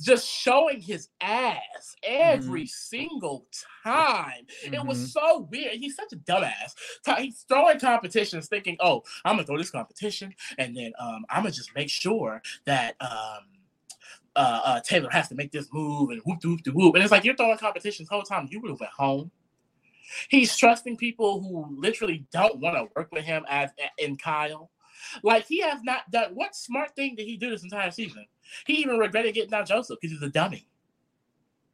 just 0.00 0.28
showing 0.28 0.80
his 0.80 1.08
ass 1.20 1.96
every 2.02 2.62
mm-hmm. 2.62 2.66
single 2.66 3.46
time. 3.84 4.46
Mm-hmm. 4.64 4.74
It 4.74 4.84
was 4.84 4.98
mm-hmm. 4.98 5.06
so 5.06 5.48
weird. 5.50 5.74
He's 5.74 5.96
such 5.96 6.12
a 6.12 6.16
dumbass. 6.16 6.74
He's 7.18 7.44
throwing 7.48 7.78
competitions, 7.78 8.48
thinking, 8.48 8.76
"Oh, 8.80 9.02
I'm 9.24 9.36
gonna 9.36 9.46
throw 9.46 9.58
this 9.58 9.70
competition, 9.70 10.34
and 10.58 10.76
then 10.76 10.92
um, 10.98 11.24
I'm 11.30 11.42
gonna 11.42 11.52
just 11.52 11.74
make 11.74 11.90
sure 11.90 12.42
that." 12.64 12.96
Um, 13.00 13.46
uh, 14.34 14.60
uh, 14.64 14.80
Taylor 14.80 15.10
has 15.10 15.28
to 15.28 15.34
make 15.34 15.52
this 15.52 15.68
move 15.74 16.08
and 16.08 16.22
whoop 16.24 16.42
whoop 16.42 16.60
whoop. 16.68 16.94
And 16.94 17.04
it's 17.04 17.12
like 17.12 17.22
you're 17.22 17.36
throwing 17.36 17.58
competitions 17.58 18.08
the 18.08 18.14
whole 18.14 18.24
time. 18.24 18.48
You 18.50 18.60
would 18.60 18.70
have 18.70 18.80
went 18.80 18.92
home. 18.92 19.30
He's 20.28 20.56
trusting 20.56 20.96
people 20.96 21.42
who 21.42 21.78
literally 21.78 22.24
don't 22.32 22.58
want 22.58 22.76
to 22.76 22.88
work 22.96 23.12
with 23.12 23.24
him 23.24 23.44
as 23.48 23.70
in 23.98 24.16
Kyle. 24.16 24.70
Like 25.22 25.46
he 25.46 25.60
has 25.60 25.82
not 25.82 26.10
done 26.10 26.30
what 26.34 26.54
smart 26.54 26.94
thing 26.94 27.14
did 27.16 27.26
he 27.26 27.36
do 27.36 27.50
this 27.50 27.62
entire 27.64 27.90
season? 27.90 28.26
He 28.66 28.74
even 28.74 28.98
regretted 28.98 29.34
getting 29.34 29.54
out 29.54 29.66
Joseph 29.66 29.98
because 30.00 30.16
he's 30.16 30.22
a 30.22 30.30
dummy 30.30 30.66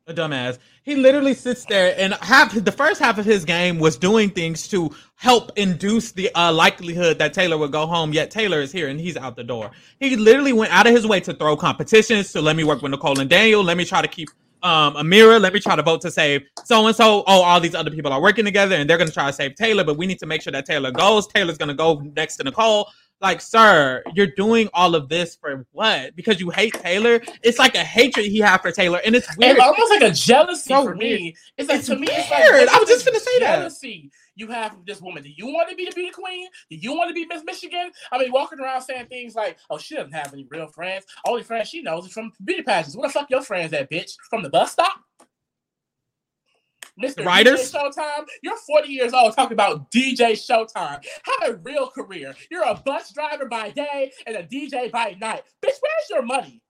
a 0.09 0.15
dumbass. 0.15 0.59
He 0.83 0.97
literally 0.97 1.35
sits 1.35 1.65
there 1.67 1.95
and 1.99 2.15
half 2.15 2.55
the 2.55 2.73
first 2.73 2.99
half 2.99 3.19
of 3.19 3.27
his 3.27 3.45
game 3.45 3.79
was 3.79 3.97
doing 3.97 4.31
things 4.31 4.67
to 4.69 4.91
help 5.17 5.53
induce 5.57 6.13
the 6.13 6.35
uh, 6.35 6.53
likelihood 6.53 7.19
that 7.19 7.35
Taylor 7.35 7.59
would 7.59 7.73
go 7.73 7.87
home. 7.87 8.13
Yet 8.13 8.31
Taylor 8.31 8.61
is 8.61 8.73
here 8.73 8.89
and 8.89 8.99
he's 8.99 9.17
out 9.17 9.37
the 9.37 9.45
door. 9.45 9.71
He 10.01 10.17
literally 10.17 10.55
went 10.55 10.73
out 10.73 10.87
of 10.87 10.95
his 10.95 11.07
way 11.07 11.21
to 11.21 11.35
throw 11.35 11.57
competitions 11.57 12.33
to 12.33 12.41
let 12.41 12.57
me 12.57 12.65
work 12.65 12.81
with 12.81 12.91
Nicole 12.91 13.21
and 13.21 13.29
Daniel. 13.29 13.63
Let 13.63 13.77
me 13.77 13.85
try 13.85 14.01
to 14.01 14.09
keep 14.09 14.31
um 14.63 14.95
Ameerah. 14.95 15.41
Let 15.41 15.53
me 15.53 15.61
try 15.61 15.77
to 15.77 15.83
vote 15.83 16.01
to 16.01 16.11
save 16.11 16.43
so 16.65 16.87
and 16.87 16.97
so. 16.97 17.23
Oh, 17.27 17.43
all 17.43 17.61
these 17.61 17.75
other 17.75 17.91
people 17.91 18.13
are 18.13 18.21
working 18.21 18.45
together 18.45 18.77
and 18.77 18.89
they're 18.89 18.99
gonna 18.99 19.11
try 19.11 19.27
to 19.27 19.33
save 19.33 19.57
Taylor, 19.57 19.85
but 19.85 19.99
we 19.99 20.07
need 20.07 20.19
to 20.21 20.27
make 20.27 20.41
sure 20.43 20.53
that 20.53 20.65
Taylor 20.65 20.91
goes. 20.91 21.27
Taylor's 21.27 21.59
gonna 21.59 21.75
go 21.75 22.03
next 22.17 22.37
to 22.39 22.45
Nicole 22.45 22.89
like, 23.21 23.41
sir, 23.41 24.03
you're 24.15 24.29
doing 24.29 24.69
all 24.73 24.95
of 24.95 25.09
this 25.09 25.37
for 25.37 25.67
what? 25.73 26.15
Because 26.15 26.41
you 26.41 26.51
hate 26.51 26.75
Taylor? 26.75 27.21
It's 27.43 27.59
like 27.59 27.75
a 27.75 27.85
hatred 27.85 28.27
he 28.27 28.39
have 28.39 28.63
for 28.63 28.71
Taylor, 28.71 29.01
and 29.05 29.17
it's 29.17 29.37
weird. 29.37 29.57
It's 29.57 29.65
almost 29.67 29.91
like 29.91 30.03
a 30.03 30.15
jealousy 30.15 30.69
so 30.69 30.85
for 30.85 30.95
weird. 30.95 31.21
me. 31.21 31.37
It's 31.57 31.69
like 31.69 31.79
it's 31.79 31.89
to 31.89 31.97
me, 31.97 32.07
weird. 32.07 32.11
it's 32.19 32.31
like 32.31 32.69
I 32.69 32.79
was 32.79 32.89
just 32.89 33.05
gonna 33.05 33.21
say 33.21 33.39
jealousy. 33.41 34.11
That. 34.13 34.19
You 34.37 34.47
have 34.53 34.77
this 34.87 35.01
woman. 35.01 35.25
Do 35.25 35.31
you 35.31 35.47
want 35.47 35.69
to 35.69 35.75
be 35.75 35.85
the 35.85 35.91
beauty 35.91 36.13
queen? 36.13 36.47
Do 36.71 36.77
you 36.77 36.93
want 36.93 37.09
to 37.09 37.15
be 37.15 37.27
Miss 37.27 37.43
Michigan? 37.43 37.91
I 38.13 38.19
mean, 38.19 38.31
walking 38.31 38.61
around 38.61 38.83
saying 38.83 39.07
things 39.07 39.35
like, 39.35 39.59
"Oh, 39.69 39.79
she 39.79 39.97
doesn't 39.97 40.13
have 40.13 40.33
any 40.33 40.45
real 40.49 40.69
friends. 40.69 41.07
Only 41.27 41.43
friends 41.43 41.69
she 41.69 41.83
knows 41.83 42.07
is 42.07 42.13
from 42.13 42.33
beauty 42.45 42.63
pageants." 42.63 42.97
What 42.97 43.09
the 43.09 43.13
fuck 43.15 43.31
your 43.31 43.43
friends 43.43 43.73
That 43.73 43.91
bitch? 43.91 44.13
From 44.31 44.45
the 44.45 44.51
bus 44.51 44.73
stop? 44.73 45.08
Mr. 47.03 47.25
Writers? 47.25 47.73
DJ 47.73 47.75
Showtime, 47.75 48.27
you're 48.43 48.57
40 48.57 48.89
years 48.89 49.13
old 49.13 49.35
talking 49.35 49.53
about 49.53 49.91
DJ 49.91 50.33
Showtime. 50.33 51.05
Have 51.25 51.51
a 51.51 51.55
real 51.59 51.89
career. 51.89 52.35
You're 52.51 52.65
a 52.65 52.75
bus 52.75 53.13
driver 53.13 53.47
by 53.47 53.71
day 53.71 54.13
and 54.27 54.37
a 54.37 54.43
DJ 54.43 54.91
by 54.91 55.17
night. 55.21 55.43
Bitch, 55.65 55.77
where's 55.81 56.11
your 56.11 56.23
money? 56.23 56.63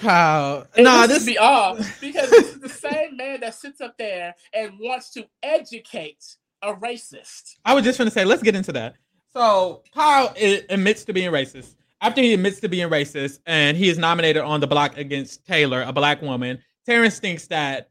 How? 0.00 0.66
No, 0.76 1.06
this 1.06 1.24
be 1.24 1.38
off 1.38 2.00
because 2.00 2.30
this 2.30 2.54
is 2.54 2.60
the 2.60 2.68
same 2.68 3.16
man 3.16 3.40
that 3.40 3.54
sits 3.54 3.80
up 3.80 3.96
there 3.98 4.34
and 4.52 4.78
wants 4.78 5.10
to 5.10 5.26
educate 5.42 6.36
a 6.62 6.74
racist. 6.74 7.56
I 7.64 7.74
was 7.74 7.84
just 7.84 7.98
going 7.98 8.08
to 8.08 8.14
say, 8.14 8.24
let's 8.24 8.42
get 8.42 8.54
into 8.54 8.72
that. 8.72 8.96
So 9.32 9.82
Kyle 9.94 10.34
admits 10.68 11.04
to 11.04 11.12
being 11.12 11.30
racist 11.30 11.74
after 12.04 12.20
he 12.20 12.34
admits 12.34 12.60
to 12.60 12.68
being 12.68 12.90
racist 12.90 13.40
and 13.46 13.78
he 13.78 13.88
is 13.88 13.96
nominated 13.96 14.42
on 14.42 14.60
the 14.60 14.66
block 14.66 14.98
against 14.98 15.46
Taylor, 15.46 15.82
a 15.82 15.92
black 15.92 16.20
woman, 16.20 16.62
Terrence 16.84 17.18
thinks 17.18 17.46
that 17.46 17.88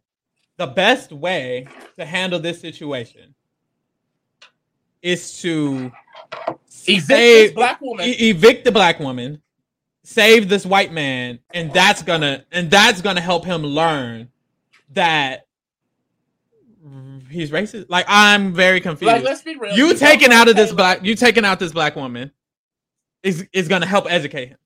the 0.58 0.68
best 0.68 1.12
way 1.12 1.68
to 1.98 2.06
handle 2.06 2.40
this 2.40 2.62
situation 2.62 3.34
is 5.02 5.42
to 5.42 5.92
evict 6.86 7.08
save, 7.08 7.56
black 7.56 7.82
woman, 7.82 8.06
e- 8.06 8.30
evict 8.30 8.64
the 8.66 8.72
black 8.72 9.00
woman, 9.00 9.42
save 10.04 10.48
this 10.48 10.64
white 10.64 10.94
man, 10.94 11.40
and 11.52 11.74
that's 11.74 12.04
gonna 12.04 12.46
and 12.52 12.70
that's 12.70 13.02
gonna 13.02 13.20
help 13.20 13.44
him 13.44 13.64
learn 13.64 14.30
that 14.92 15.48
he's 17.32 17.50
racist. 17.50 17.88
Like 17.90 18.06
I'm 18.08 18.54
very 18.54 18.80
confused. 18.80 19.12
Like, 19.12 19.24
let's 19.24 19.42
be 19.42 19.56
real. 19.56 19.76
You, 19.76 19.88
you 19.88 19.96
taking 19.96 20.32
out 20.32 20.48
of 20.48 20.56
this 20.56 20.72
black, 20.72 21.04
you 21.04 21.16
taking 21.16 21.46
out 21.46 21.60
this 21.60 21.72
black 21.72 21.96
woman 21.96 22.32
is 23.24 23.48
is 23.54 23.68
going 23.68 23.82
to 23.82 23.88
help 23.88 24.06
educate 24.10 24.50
him. 24.50 24.58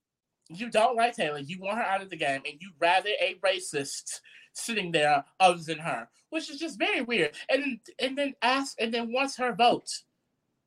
You 0.49 0.69
don't 0.69 0.95
like 0.95 1.15
Taylor. 1.15 1.39
You 1.39 1.59
want 1.59 1.77
her 1.77 1.83
out 1.83 2.01
of 2.01 2.09
the 2.09 2.15
game, 2.15 2.41
and 2.45 2.55
you 2.59 2.71
rather 2.79 3.09
a 3.21 3.35
racist 3.45 4.21
sitting 4.53 4.91
there 4.91 5.23
other 5.39 5.61
than 5.61 5.77
her, 5.77 6.07
which 6.29 6.49
is 6.49 6.59
just 6.59 6.79
very 6.79 7.01
weird. 7.01 7.31
And 7.49 7.79
and 7.99 8.17
then 8.17 8.33
ask, 8.41 8.79
and 8.79 8.93
then 8.93 9.13
wants 9.13 9.37
her 9.37 9.53
vote 9.53 9.89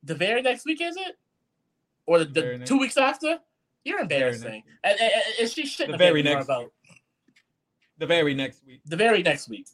the 0.02 0.14
very 0.14 0.42
next 0.42 0.64
week, 0.64 0.80
is 0.80 0.97
it, 0.97 1.18
or 2.06 2.20
the, 2.20 2.25
the 2.59 2.64
two 2.64 2.78
weeks 2.78 2.97
after? 2.97 3.38
You're 3.85 4.00
embarrassing, 4.00 4.62
and, 4.85 5.00
and, 5.00 5.12
and, 5.40 5.50
she 5.50 5.64
shouldn't 5.64 5.97
the 5.97 6.04
have 6.04 6.12
very 6.12 6.23
next 6.23 6.47
vote. 6.47 6.73
The 7.97 8.06
very 8.06 8.35
next 8.35 8.61
week. 8.66 8.80
The 8.85 8.97
very 8.97 9.23
next 9.23 9.49
week 9.49 9.66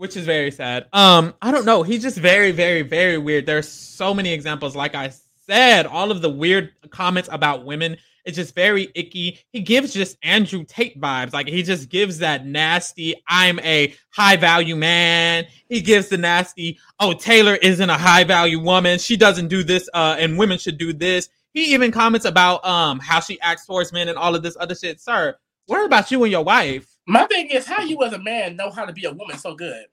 which 0.00 0.16
is 0.16 0.24
very 0.24 0.50
sad. 0.50 0.86
Um, 0.94 1.34
I 1.42 1.50
don't 1.50 1.66
know. 1.66 1.82
He's 1.82 2.00
just 2.00 2.16
very, 2.16 2.52
very, 2.52 2.80
very 2.80 3.18
weird. 3.18 3.44
There's 3.44 3.68
so 3.68 4.14
many 4.14 4.32
examples. 4.32 4.74
Like 4.74 4.94
I 4.94 5.12
said, 5.50 5.86
all 5.86 6.12
of 6.12 6.22
the 6.22 6.30
weird 6.30 6.72
comments 6.90 7.28
about 7.32 7.64
women. 7.64 7.96
It's 8.24 8.36
just 8.36 8.54
very 8.54 8.88
icky. 8.94 9.40
He 9.50 9.60
gives 9.60 9.92
just 9.92 10.16
Andrew 10.22 10.64
Tate 10.64 11.00
vibes. 11.00 11.32
Like 11.32 11.48
he 11.48 11.64
just 11.64 11.88
gives 11.88 12.18
that 12.18 12.46
nasty, 12.46 13.16
I'm 13.26 13.58
a 13.60 13.92
high 14.10 14.36
value 14.36 14.76
man. 14.76 15.46
He 15.68 15.80
gives 15.80 16.08
the 16.08 16.18
nasty, 16.18 16.78
oh, 17.00 17.14
Taylor 17.14 17.56
isn't 17.56 17.90
a 17.90 17.98
high 17.98 18.22
value 18.22 18.60
woman. 18.60 19.00
She 19.00 19.16
doesn't 19.16 19.48
do 19.48 19.64
this, 19.64 19.88
uh, 19.92 20.16
and 20.18 20.38
women 20.38 20.58
should 20.58 20.78
do 20.78 20.92
this. 20.92 21.28
He 21.52 21.74
even 21.74 21.90
comments 21.90 22.26
about 22.26 22.64
um 22.64 23.00
how 23.00 23.18
she 23.18 23.40
acts 23.40 23.66
towards 23.66 23.92
men 23.92 24.08
and 24.08 24.16
all 24.16 24.36
of 24.36 24.44
this 24.44 24.56
other 24.60 24.76
shit. 24.76 25.00
Sir, 25.00 25.36
what 25.66 25.84
about 25.84 26.12
you 26.12 26.22
and 26.22 26.30
your 26.30 26.44
wife? 26.44 26.94
My 27.06 27.26
thing 27.26 27.48
is 27.50 27.66
how 27.66 27.82
you 27.82 28.00
as 28.04 28.12
a 28.12 28.18
man 28.20 28.54
know 28.54 28.70
how 28.70 28.84
to 28.84 28.92
be 28.92 29.06
a 29.06 29.12
woman 29.12 29.36
so 29.36 29.56
good. 29.56 29.86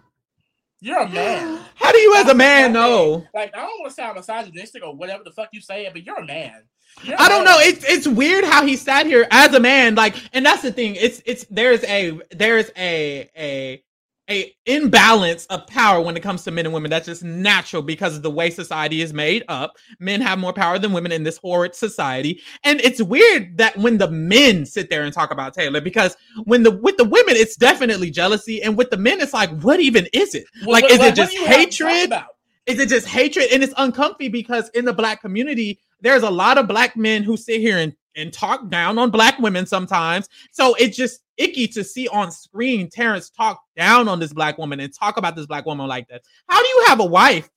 You're 0.85 0.99
a 0.99 1.09
man. 1.09 1.61
How 1.75 1.91
do 1.91 1.97
you, 1.97 2.15
as 2.15 2.29
a 2.29 2.35
man, 2.35 2.71
know? 2.71 3.25
Like, 3.33 3.55
I 3.55 3.61
don't 3.61 3.79
want 3.79 3.89
to 3.89 3.95
sound 3.95 4.17
misogynistic 4.17 4.85
or 4.85 4.95
whatever 4.95 5.23
the 5.23 5.31
fuck 5.31 5.49
you 5.51 5.59
say, 5.59 5.89
but 5.91 6.05
you're 6.05 6.19
a 6.19 6.25
man. 6.25 6.61
You're 7.03 7.19
I 7.19 7.27
don't 7.27 7.43
know. 7.43 7.57
It's 7.57 7.83
it's 7.89 8.07
weird 8.07 8.45
how 8.45 8.63
he 8.63 8.75
sat 8.75 9.07
here 9.07 9.27
as 9.31 9.51
a 9.55 9.59
man, 9.59 9.95
like, 9.95 10.15
and 10.31 10.45
that's 10.45 10.61
the 10.61 10.71
thing. 10.71 10.95
It's 10.95 11.23
it's 11.25 11.43
there's 11.49 11.83
a 11.85 12.21
there's 12.29 12.69
a 12.77 13.27
a 13.35 13.83
a 14.29 14.55
imbalance 14.65 15.45
of 15.47 15.67
power 15.67 16.01
when 16.01 16.17
it 16.17 16.23
comes 16.23 16.43
to 16.43 16.51
men 16.51 16.65
and 16.65 16.73
women. 16.73 16.89
That's 16.89 17.05
just 17.05 17.23
natural 17.23 17.81
because 17.81 18.15
of 18.15 18.23
the 18.23 18.31
way 18.31 18.49
society 18.49 19.01
is 19.01 19.13
made 19.13 19.43
up. 19.47 19.77
Men 19.99 20.21
have 20.21 20.39
more 20.39 20.53
power 20.53 20.79
than 20.79 20.93
women 20.93 21.11
in 21.11 21.23
this 21.23 21.37
horrid 21.37 21.75
society. 21.75 22.41
And 22.63 22.81
it's 22.81 23.01
weird 23.01 23.57
that 23.57 23.77
when 23.77 23.97
the 23.97 24.09
men 24.09 24.65
sit 24.65 24.89
there 24.89 25.03
and 25.03 25.13
talk 25.13 25.31
about 25.31 25.53
Taylor, 25.53 25.81
because 25.81 26.17
when 26.45 26.63
the 26.63 26.71
with 26.71 26.97
the 26.97 27.03
women, 27.03 27.35
it's 27.35 27.55
definitely 27.55 28.09
jealousy. 28.09 28.61
And 28.61 28.77
with 28.77 28.89
the 28.89 28.97
men, 28.97 29.21
it's 29.21 29.33
like, 29.33 29.51
what 29.61 29.79
even 29.79 30.07
is 30.13 30.33
it? 30.33 30.45
Well, 30.61 30.71
like, 30.71 30.91
is 30.91 30.99
it 30.99 31.15
just 31.15 31.35
hatred? 31.37 32.13
Is 32.65 32.79
it 32.79 32.89
just 32.89 33.07
hatred? 33.07 33.49
And 33.51 33.63
it's 33.63 33.73
uncomfy 33.77 34.29
because 34.29 34.69
in 34.69 34.85
the 34.85 34.93
black 34.93 35.21
community, 35.21 35.79
there's 36.01 36.23
a 36.23 36.29
lot 36.29 36.57
of 36.57 36.67
black 36.67 36.97
men 36.97 37.21
who 37.21 37.37
sit 37.37 37.61
here 37.61 37.77
and 37.77 37.93
and 38.15 38.31
talk 38.31 38.69
down 38.69 38.97
on 38.97 39.11
black 39.11 39.39
women 39.39 39.65
sometimes. 39.65 40.29
So 40.51 40.75
it's 40.75 40.97
just 40.97 41.21
icky 41.37 41.67
to 41.67 41.83
see 41.83 42.07
on 42.07 42.31
screen 42.31 42.89
Terrance 42.89 43.29
talk 43.29 43.61
down 43.75 44.07
on 44.07 44.19
this 44.19 44.33
black 44.33 44.57
woman 44.57 44.79
and 44.79 44.93
talk 44.93 45.17
about 45.17 45.35
this 45.35 45.45
black 45.45 45.65
woman 45.65 45.87
like 45.87 46.07
that. 46.07 46.21
How 46.47 46.61
do 46.61 46.67
you 46.67 46.85
have 46.87 46.99
a 46.99 47.05
wife? 47.05 47.49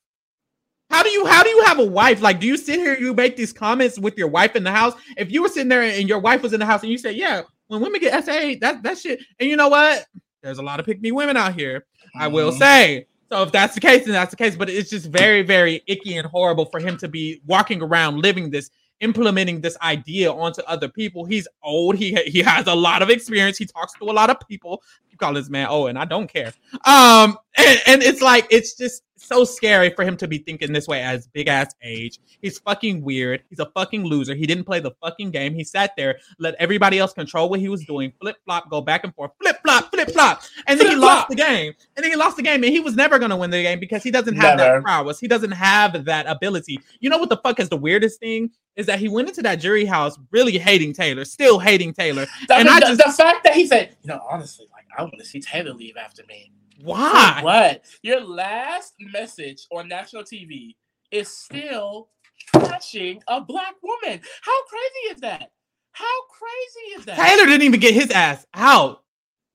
How 0.90 1.02
do 1.02 1.10
you 1.10 1.26
how 1.26 1.42
do 1.42 1.50
you 1.50 1.64
have 1.64 1.78
a 1.78 1.84
wife? 1.84 2.22
Like, 2.22 2.40
do 2.40 2.46
you 2.46 2.56
sit 2.56 2.78
here, 2.80 2.96
you 2.98 3.12
make 3.14 3.36
these 3.36 3.52
comments 3.52 3.98
with 3.98 4.16
your 4.16 4.28
wife 4.28 4.56
in 4.56 4.64
the 4.64 4.72
house? 4.72 4.94
If 5.16 5.30
you 5.30 5.42
were 5.42 5.48
sitting 5.48 5.68
there 5.68 5.82
and 5.82 6.08
your 6.08 6.18
wife 6.18 6.42
was 6.42 6.52
in 6.52 6.60
the 6.60 6.66
house 6.66 6.82
and 6.82 6.90
you 6.90 6.98
say, 6.98 7.12
Yeah, 7.12 7.42
when 7.68 7.80
women 7.80 8.00
get 8.00 8.24
SA, 8.24 8.54
that 8.60 8.82
that 8.82 8.98
shit, 8.98 9.20
and 9.38 9.48
you 9.48 9.56
know 9.56 9.68
what? 9.68 10.06
There's 10.42 10.58
a 10.58 10.62
lot 10.62 10.80
of 10.80 10.86
pick 10.86 11.00
me 11.00 11.12
women 11.12 11.36
out 11.36 11.54
here. 11.54 11.80
Mm-hmm. 11.80 12.22
I 12.22 12.28
will 12.28 12.50
mm-hmm. 12.50 12.58
say. 12.58 13.06
So 13.30 13.42
if 13.42 13.52
that's 13.52 13.74
the 13.74 13.80
case, 13.80 14.04
then 14.04 14.14
that's 14.14 14.30
the 14.30 14.36
case. 14.36 14.56
But 14.56 14.70
it's 14.70 14.88
just 14.88 15.06
very, 15.06 15.42
very 15.42 15.82
icky 15.86 16.16
and 16.16 16.26
horrible 16.26 16.64
for 16.64 16.80
him 16.80 16.96
to 16.98 17.08
be 17.08 17.42
walking 17.46 17.82
around 17.82 18.22
living 18.22 18.50
this 18.50 18.70
implementing 19.00 19.60
this 19.60 19.76
idea 19.82 20.32
onto 20.32 20.62
other 20.62 20.88
people. 20.88 21.24
He's 21.24 21.48
old. 21.62 21.96
He 21.96 22.14
he 22.26 22.40
has 22.40 22.66
a 22.66 22.74
lot 22.74 23.02
of 23.02 23.10
experience. 23.10 23.58
He 23.58 23.66
talks 23.66 23.92
to 23.94 24.04
a 24.04 24.12
lot 24.12 24.30
of 24.30 24.36
people. 24.48 24.82
Call 25.18 25.34
this 25.34 25.50
man 25.50 25.66
oh, 25.70 25.86
and 25.86 25.98
I 25.98 26.04
don't 26.04 26.32
care. 26.32 26.52
Um, 26.84 27.38
and, 27.56 27.80
and 27.86 28.02
it's 28.02 28.22
like 28.22 28.46
it's 28.50 28.74
just 28.74 29.02
so 29.16 29.44
scary 29.44 29.90
for 29.90 30.04
him 30.04 30.16
to 30.16 30.26
be 30.26 30.38
thinking 30.38 30.72
this 30.72 30.88
way 30.88 31.02
as 31.02 31.26
big 31.28 31.48
ass 31.48 31.74
age. 31.82 32.18
He's 32.40 32.58
fucking 32.58 33.02
weird. 33.02 33.42
He's 33.50 33.58
a 33.58 33.66
fucking 33.66 34.04
loser. 34.04 34.34
He 34.34 34.46
didn't 34.46 34.64
play 34.64 34.80
the 34.80 34.92
fucking 35.02 35.30
game. 35.30 35.54
He 35.54 35.64
sat 35.64 35.92
there, 35.96 36.18
let 36.38 36.54
everybody 36.58 36.98
else 36.98 37.12
control 37.12 37.48
what 37.48 37.60
he 37.60 37.68
was 37.68 37.84
doing, 37.84 38.12
flip 38.20 38.36
flop, 38.44 38.70
go 38.70 38.80
back 38.80 39.04
and 39.04 39.14
forth, 39.14 39.32
flip 39.40 39.58
flop, 39.62 39.90
flip 39.90 40.10
flop, 40.10 40.42
and 40.66 40.78
then 40.78 40.86
flip 40.86 40.94
he 40.94 41.00
flop. 41.00 41.18
lost 41.18 41.28
the 41.28 41.36
game. 41.36 41.74
And 41.96 42.04
then 42.04 42.10
he 42.10 42.16
lost 42.16 42.36
the 42.36 42.42
game, 42.42 42.62
and 42.64 42.72
he 42.72 42.80
was 42.80 42.96
never 42.96 43.18
gonna 43.18 43.36
win 43.36 43.50
the 43.50 43.62
game 43.62 43.80
because 43.80 44.02
he 44.02 44.10
doesn't 44.10 44.36
have 44.36 44.56
never. 44.56 44.76
that 44.76 44.82
prowess. 44.82 45.18
He 45.18 45.28
doesn't 45.28 45.52
have 45.52 46.04
that 46.04 46.26
ability. 46.26 46.80
You 47.00 47.10
know 47.10 47.18
what 47.18 47.28
the 47.28 47.38
fuck 47.38 47.60
is 47.60 47.68
the 47.68 47.76
weirdest 47.76 48.20
thing? 48.20 48.50
Is 48.76 48.86
that 48.86 49.00
he 49.00 49.08
went 49.08 49.28
into 49.28 49.42
that 49.42 49.56
jury 49.56 49.84
house 49.84 50.16
really 50.30 50.56
hating 50.56 50.92
Taylor, 50.92 51.24
still 51.24 51.58
hating 51.58 51.94
Taylor. 51.94 52.26
and 52.48 52.68
mean, 52.68 52.68
I 52.68 52.78
just, 52.78 53.02
the 53.04 53.12
fact 53.12 53.42
that 53.42 53.54
he 53.54 53.66
said, 53.66 53.96
you 54.02 54.08
know, 54.08 54.24
honestly, 54.30 54.66
like 54.72 54.77
I 54.98 55.02
want 55.02 55.18
to 55.18 55.24
see 55.24 55.40
Taylor 55.40 55.72
leave 55.72 55.96
after 55.96 56.24
me. 56.28 56.50
Why? 56.82 57.40
what? 57.42 57.84
Your 58.02 58.20
last 58.20 58.94
message 58.98 59.66
on 59.70 59.88
national 59.88 60.24
TV 60.24 60.74
is 61.12 61.28
still 61.28 62.08
trashing 62.52 63.20
a 63.28 63.40
black 63.40 63.74
woman. 63.80 64.20
How 64.42 64.64
crazy 64.64 65.14
is 65.14 65.20
that? 65.20 65.52
How 65.92 66.22
crazy 66.28 66.98
is 66.98 67.04
that? 67.06 67.16
Taylor 67.16 67.46
didn't 67.46 67.62
even 67.62 67.80
get 67.80 67.94
his 67.94 68.10
ass 68.10 68.44
out. 68.54 69.04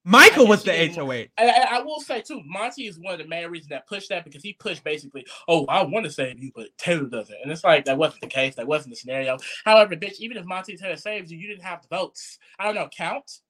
Michael 0.06 0.46
was 0.46 0.62
the 0.62 0.72
HOH. 0.72 1.28
I, 1.38 1.66
I, 1.70 1.80
will 1.80 2.00
say 2.00 2.20
too, 2.20 2.42
Monte 2.44 2.86
is 2.86 2.98
one 2.98 3.14
of 3.14 3.20
the 3.20 3.26
main 3.26 3.48
reasons 3.48 3.70
that 3.70 3.86
pushed 3.86 4.10
that 4.10 4.24
because 4.24 4.42
he 4.42 4.52
pushed 4.52 4.84
basically, 4.84 5.26
oh, 5.48 5.64
I 5.66 5.82
want 5.82 6.04
to 6.04 6.12
save 6.12 6.38
you, 6.42 6.52
but 6.54 6.68
Taylor 6.76 7.08
doesn't. 7.08 7.36
And 7.42 7.50
it's 7.50 7.64
like 7.64 7.86
that 7.86 7.96
wasn't 7.96 8.20
the 8.20 8.26
case. 8.26 8.54
That 8.56 8.66
wasn't 8.66 8.92
the 8.92 8.96
scenario. 8.96 9.38
However, 9.64 9.96
bitch, 9.96 10.20
even 10.20 10.36
if 10.36 10.44
Monte 10.44 10.76
Taylor 10.76 10.96
saves 10.96 11.32
you, 11.32 11.38
you 11.38 11.48
didn't 11.48 11.64
have 11.64 11.80
the 11.80 11.88
votes. 11.88 12.38
I 12.58 12.66
don't 12.66 12.74
know. 12.74 12.88
Count, 12.94 13.40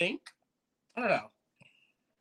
think. 0.00 0.20
I 0.96 1.00
don't 1.02 1.10
know. 1.10 1.30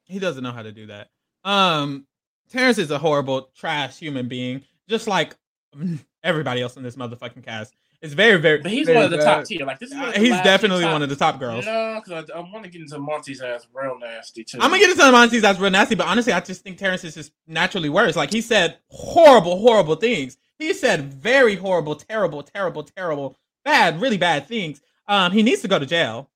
He 0.09 0.19
doesn't 0.19 0.43
know 0.43 0.51
how 0.51 0.63
to 0.63 0.71
do 0.71 0.87
that. 0.87 1.09
Um, 1.45 2.05
Terrance 2.51 2.79
is 2.79 2.91
a 2.91 2.97
horrible, 2.97 3.49
trash 3.55 3.97
human 3.97 4.27
being, 4.27 4.63
just 4.89 5.07
like 5.07 5.35
everybody 6.23 6.61
else 6.61 6.75
in 6.75 6.83
this 6.83 6.95
motherfucking 6.95 7.43
cast. 7.43 7.73
It's 8.01 8.13
very, 8.13 8.39
very. 8.39 8.61
But 8.61 8.71
he's 8.71 8.87
very 8.87 8.97
one 8.97 9.05
of 9.05 9.11
the 9.11 9.17
top 9.17 9.43
tier. 9.43 9.65
Like 9.65 9.79
this 9.79 9.91
is. 9.91 10.15
he's 10.15 10.29
definitely 10.41 10.85
one 10.85 11.03
of 11.03 11.09
the 11.09 11.17
top 11.17 11.37
girls. 11.37 11.65
No, 11.65 12.01
because 12.03 12.29
I, 12.29 12.37
I 12.37 12.39
want 12.39 12.63
to 12.63 12.69
get 12.69 12.81
into 12.81 12.97
Monte's 12.97 13.41
ass 13.41 13.67
real 13.73 13.99
nasty 13.99 14.45
too. 14.45 14.57
I'm 14.61 14.69
gonna 14.69 14.79
get 14.79 14.89
into 14.91 15.11
Monte's 15.11 15.43
ass 15.43 15.59
real 15.59 15.69
nasty, 15.69 15.95
but 15.95 16.07
honestly, 16.07 16.31
I 16.31 16.39
just 16.39 16.63
think 16.63 16.77
Terrance 16.77 17.03
is 17.03 17.15
just 17.15 17.33
naturally 17.45 17.89
worse. 17.89 18.15
Like 18.15 18.31
he 18.31 18.39
said 18.39 18.77
horrible, 18.87 19.59
horrible 19.59 19.95
things. 19.95 20.37
He 20.57 20.73
said 20.73 21.13
very 21.13 21.55
horrible, 21.55 21.95
terrible, 21.95 22.41
terrible, 22.41 22.83
terrible, 22.83 23.35
bad, 23.65 23.99
really 23.99 24.17
bad 24.17 24.47
things. 24.47 24.81
Um, 25.07 25.33
he 25.33 25.43
needs 25.43 25.61
to 25.63 25.67
go 25.67 25.77
to 25.77 25.85
jail. 25.85 26.29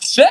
Jail? 0.00 0.28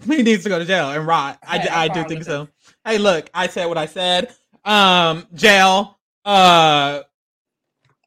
He 0.06 0.22
needs 0.22 0.42
to 0.42 0.48
go 0.48 0.58
to 0.58 0.64
jail 0.64 0.90
and 0.90 1.06
rot. 1.06 1.38
Hey, 1.46 1.68
I, 1.68 1.84
I 1.84 1.88
do 1.88 2.04
think 2.04 2.24
so. 2.24 2.42
It. 2.42 2.48
Hey, 2.84 2.98
look, 2.98 3.30
I 3.32 3.46
said 3.46 3.66
what 3.66 3.78
I 3.78 3.86
said. 3.86 4.34
Um, 4.64 5.26
jail. 5.34 5.98
Uh 6.24 7.02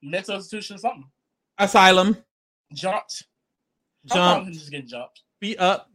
mental 0.02 0.36
institution, 0.36 0.78
something. 0.78 1.06
Asylum. 1.58 2.18
Jumped. 2.74 3.24
Jump. 4.06 4.52
Just 4.52 4.72
getting 4.72 4.88
jumped. 4.88 5.22
Beat 5.40 5.60
up. 5.60 5.90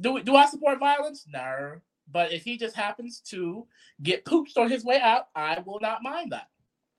Do 0.00 0.22
do 0.22 0.34
I 0.36 0.46
support 0.46 0.78
violence? 0.78 1.24
No. 1.28 1.76
But 2.10 2.32
if 2.32 2.42
he 2.42 2.58
just 2.58 2.76
happens 2.76 3.20
to 3.28 3.66
get 4.02 4.24
pooped 4.24 4.56
on 4.56 4.68
his 4.68 4.84
way 4.84 5.00
out, 5.00 5.28
I 5.34 5.60
will 5.64 5.80
not 5.80 6.02
mind 6.02 6.32
that. 6.32 6.48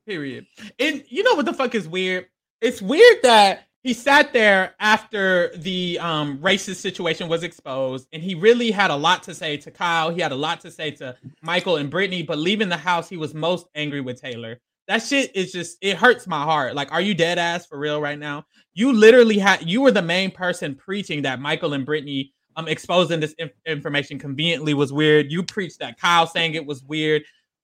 Period. 0.08 0.48
And 0.80 1.03
you 1.08 1.24
know 1.24 1.36
what 1.36 1.46
the 1.46 1.53
fuck 1.53 1.75
is 1.75 1.88
weird? 1.88 2.27
It's 2.62 2.82
weird 2.82 3.18
that 3.24 3.68
he 3.84 3.94
sat 3.94 4.34
there 4.34 4.74
after 4.80 5.56
the 5.58 6.00
um, 6.00 6.40
racist 6.40 6.78
situation 6.78 7.28
was 7.28 7.44
exposed, 7.44 8.08
and 8.13 8.24
he 8.24 8.34
really 8.36 8.72
had 8.72 8.92
a 8.92 8.96
lot 8.96 9.24
to 9.24 9.36
say 9.36 9.58
to 9.58 9.72
Kyle. 9.72 10.10
He 10.10 10.22
had 10.22 10.32
a 10.32 10.36
lot 10.36 10.62
to 10.62 10.72
say 10.72 10.92
to 10.92 11.16
Michael 11.42 11.75
and 11.75 11.90
Brittany, 11.90 12.24
but 12.24 12.38
leaving 12.38 12.70
the 12.70 12.78
house, 12.78 13.10
he 13.10 13.18
was 13.18 13.34
most 13.34 13.68
angry 13.75 14.02
with 14.02 14.22
Taylor 14.22 14.60
that 14.88 15.02
shit 15.02 15.36
is 15.36 15.52
just 15.52 15.78
it 15.82 15.98
hurts 15.98 16.28
my 16.28 16.44
heart. 16.44 16.75
Like, 16.75 16.92
are 16.92 17.02
you 17.02 17.13
dead 17.13 17.38
ass 17.38 17.66
for 17.66 17.78
real 17.78 18.02
right 18.02 18.20
now? 18.20 18.46
You 18.74 18.92
literally 18.92 19.38
had 19.38 19.68
you 19.70 19.82
were 19.82 19.92
the 19.92 20.02
main 20.02 20.32
person 20.32 20.75
preaching 20.75 21.22
that 21.24 21.40
Michael 21.40 21.74
and 21.74 21.86
Brittany 21.86 22.34
um 22.56 22.68
exposing 22.68 23.20
this 23.20 23.34
inf- 23.40 23.52
information 23.66 24.20
conveniently 24.20 24.74
was 24.74 24.92
weird. 24.92 25.32
You 25.32 25.44
preached 25.44 25.80
that 25.80 26.00
Kyle 26.00 26.28
saying 26.28 26.56
it 26.56 26.66
was 26.66 26.84
weird, 26.84 27.24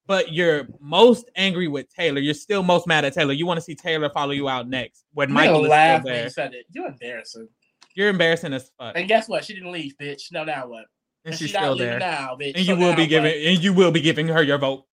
but 0.09 0.33
you're 0.33 0.67
most 0.81 1.29
angry 1.35 1.67
with 1.67 1.87
Taylor. 1.93 2.19
You're 2.19 2.33
still 2.33 2.63
most 2.63 2.87
mad 2.87 3.05
at 3.05 3.13
Taylor. 3.13 3.31
You 3.31 3.45
want 3.45 3.59
to 3.59 3.61
see 3.61 3.75
Taylor 3.75 4.09
follow 4.09 4.31
you 4.31 4.49
out 4.49 4.67
next 4.67 5.05
when 5.13 5.31
Michael 5.31 5.65
is 5.65 5.71
still 5.71 5.99
there. 6.03 6.23
You 6.23 6.29
said 6.31 6.53
it. 6.55 6.65
You're 6.71 6.87
embarrassing. 6.87 7.47
You're 7.93 8.09
embarrassing 8.09 8.51
as 8.53 8.71
fuck. 8.79 8.93
And 8.97 9.07
guess 9.07 9.29
what? 9.29 9.45
She 9.45 9.53
didn't 9.53 9.71
leave, 9.71 9.93
bitch. 10.01 10.31
No, 10.31 10.43
now 10.43 10.67
what? 10.67 10.85
And, 11.25 11.33
and 11.33 11.35
she's, 11.35 11.51
she's 11.51 11.55
still 11.55 11.77
there 11.77 11.99
now, 11.99 12.35
bitch. 12.41 12.55
And 12.55 12.65
you 12.65 12.73
so 12.73 12.75
will 12.77 12.95
be 12.95 13.05
giving 13.05 13.31
what? 13.31 13.37
and 13.37 13.63
you 13.63 13.71
will 13.71 13.91
be 13.91 14.01
giving 14.01 14.27
her 14.29 14.41
your 14.41 14.57
vote 14.57 14.85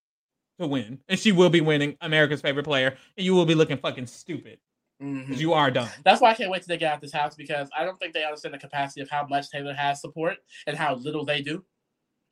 to 0.61 0.67
win, 0.67 0.99
and 1.09 1.19
she 1.19 1.33
will 1.33 1.51
be 1.51 1.63
winning 1.63 1.97
America's 2.03 2.43
favorite 2.43 2.65
player, 2.65 2.99
and 3.17 3.25
you 3.25 3.35
will 3.35 3.47
be 3.47 3.55
looking 3.55 3.79
fucking 3.79 4.07
stupid. 4.07 4.59
Mm-hmm. 5.03 5.33
You 5.33 5.55
are 5.55 5.71
done. 5.71 5.89
That's 6.05 6.21
why 6.21 6.33
I 6.33 6.35
can't 6.35 6.51
wait 6.51 6.63
till 6.63 6.75
they 6.75 6.79
get 6.79 6.93
out 6.93 7.01
this 7.01 7.13
house 7.13 7.35
because 7.37 7.71
I 7.75 7.85
don't 7.85 7.99
think 7.99 8.13
they 8.13 8.25
understand 8.25 8.53
the 8.53 8.59
capacity 8.59 9.01
of 9.01 9.09
how 9.09 9.27
much 9.27 9.49
Taylor 9.49 9.73
has 9.73 10.03
support 10.03 10.37
and 10.67 10.77
how 10.77 10.97
little 10.97 11.25
they 11.25 11.41
do. 11.41 11.65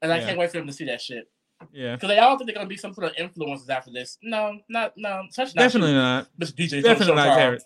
And 0.03 0.13
I 0.13 0.19
yeah. 0.19 0.27
can't 0.27 0.39
wait 0.39 0.51
for 0.51 0.59
them 0.59 0.67
to 0.67 0.73
see 0.73 0.85
that 0.85 1.01
shit. 1.01 1.25
Yeah. 1.73 1.95
Because 1.95 2.09
they 2.09 2.19
all 2.19 2.37
think 2.37 2.49
they're 2.49 2.55
gonna 2.55 2.69
be 2.69 2.77
some 2.77 2.95
sort 2.95 3.07
of 3.07 3.17
influencers 3.17 3.69
after 3.69 3.91
this. 3.91 4.19
No, 4.23 4.59
not 4.69 4.93
no. 4.97 5.25
Such 5.31 5.55
not 5.55 5.63
definitely 5.63 5.95
not. 5.95 6.29
Mr. 6.39 6.55
DJ. 6.55 6.83
Definitely 6.83 7.15
not 7.15 7.37
Terrance. 7.37 7.65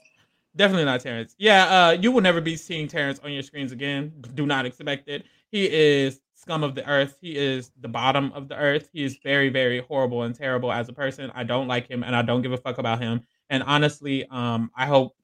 Definitely 0.57 0.85
not 0.87 1.00
Terrance. 1.00 1.35
Yeah, 1.38 1.64
uh, 1.64 1.90
you 1.93 2.11
will 2.11 2.21
never 2.21 2.40
be 2.40 2.57
seeing 2.57 2.88
Terrance 2.88 3.21
on 3.23 3.33
your 3.33 3.43
screens 3.43 3.73
again. 3.73 4.12
Do 4.35 4.47
not 4.47 4.67
expect 4.67 5.09
it. 5.09 5.25
He 5.50 5.71
is 5.71 6.21
scum 6.35 6.64
of 6.64 6.75
the 6.75 6.88
earth. 6.88 7.19
He 7.21 7.37
is 7.37 7.71
the 7.81 7.88
bottom 7.88 8.33
of 8.33 8.49
the 8.49 8.57
earth. 8.57 8.88
He 8.93 9.05
is 9.05 9.19
very, 9.23 9.50
very 9.50 9.81
horrible 9.81 10.23
and 10.23 10.35
terrible 10.35 10.73
as 10.73 10.88
a 10.88 10.92
person. 10.92 11.31
I 11.35 11.44
don't 11.44 11.68
like 11.68 11.88
him 11.88 12.03
and 12.03 12.16
I 12.16 12.23
don't 12.23 12.42
give 12.42 12.53
a 12.53 12.57
fuck 12.57 12.79
about 12.79 13.01
him. 13.01 13.20
And 13.51 13.62
honestly, 13.64 14.27
um, 14.31 14.70
I 14.75 14.87
hope 14.87 15.14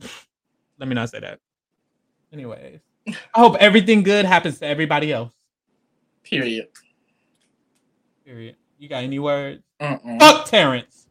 let 0.78 0.88
me 0.88 0.94
not 0.94 1.10
say 1.10 1.20
that. 1.20 1.38
Anyways. 2.32 2.80
I 3.08 3.40
hope 3.40 3.56
everything 3.60 4.02
good 4.02 4.24
happens 4.24 4.58
to 4.58 4.66
everybody 4.66 5.12
else. 5.12 5.32
Period. 6.24 6.68
Period. 8.24 8.56
You 8.78 8.88
got 8.88 9.04
any 9.04 9.18
words? 9.18 9.62
Mm-mm. 9.80 10.18
Fuck 10.20 10.46
Terrance. 10.46 11.01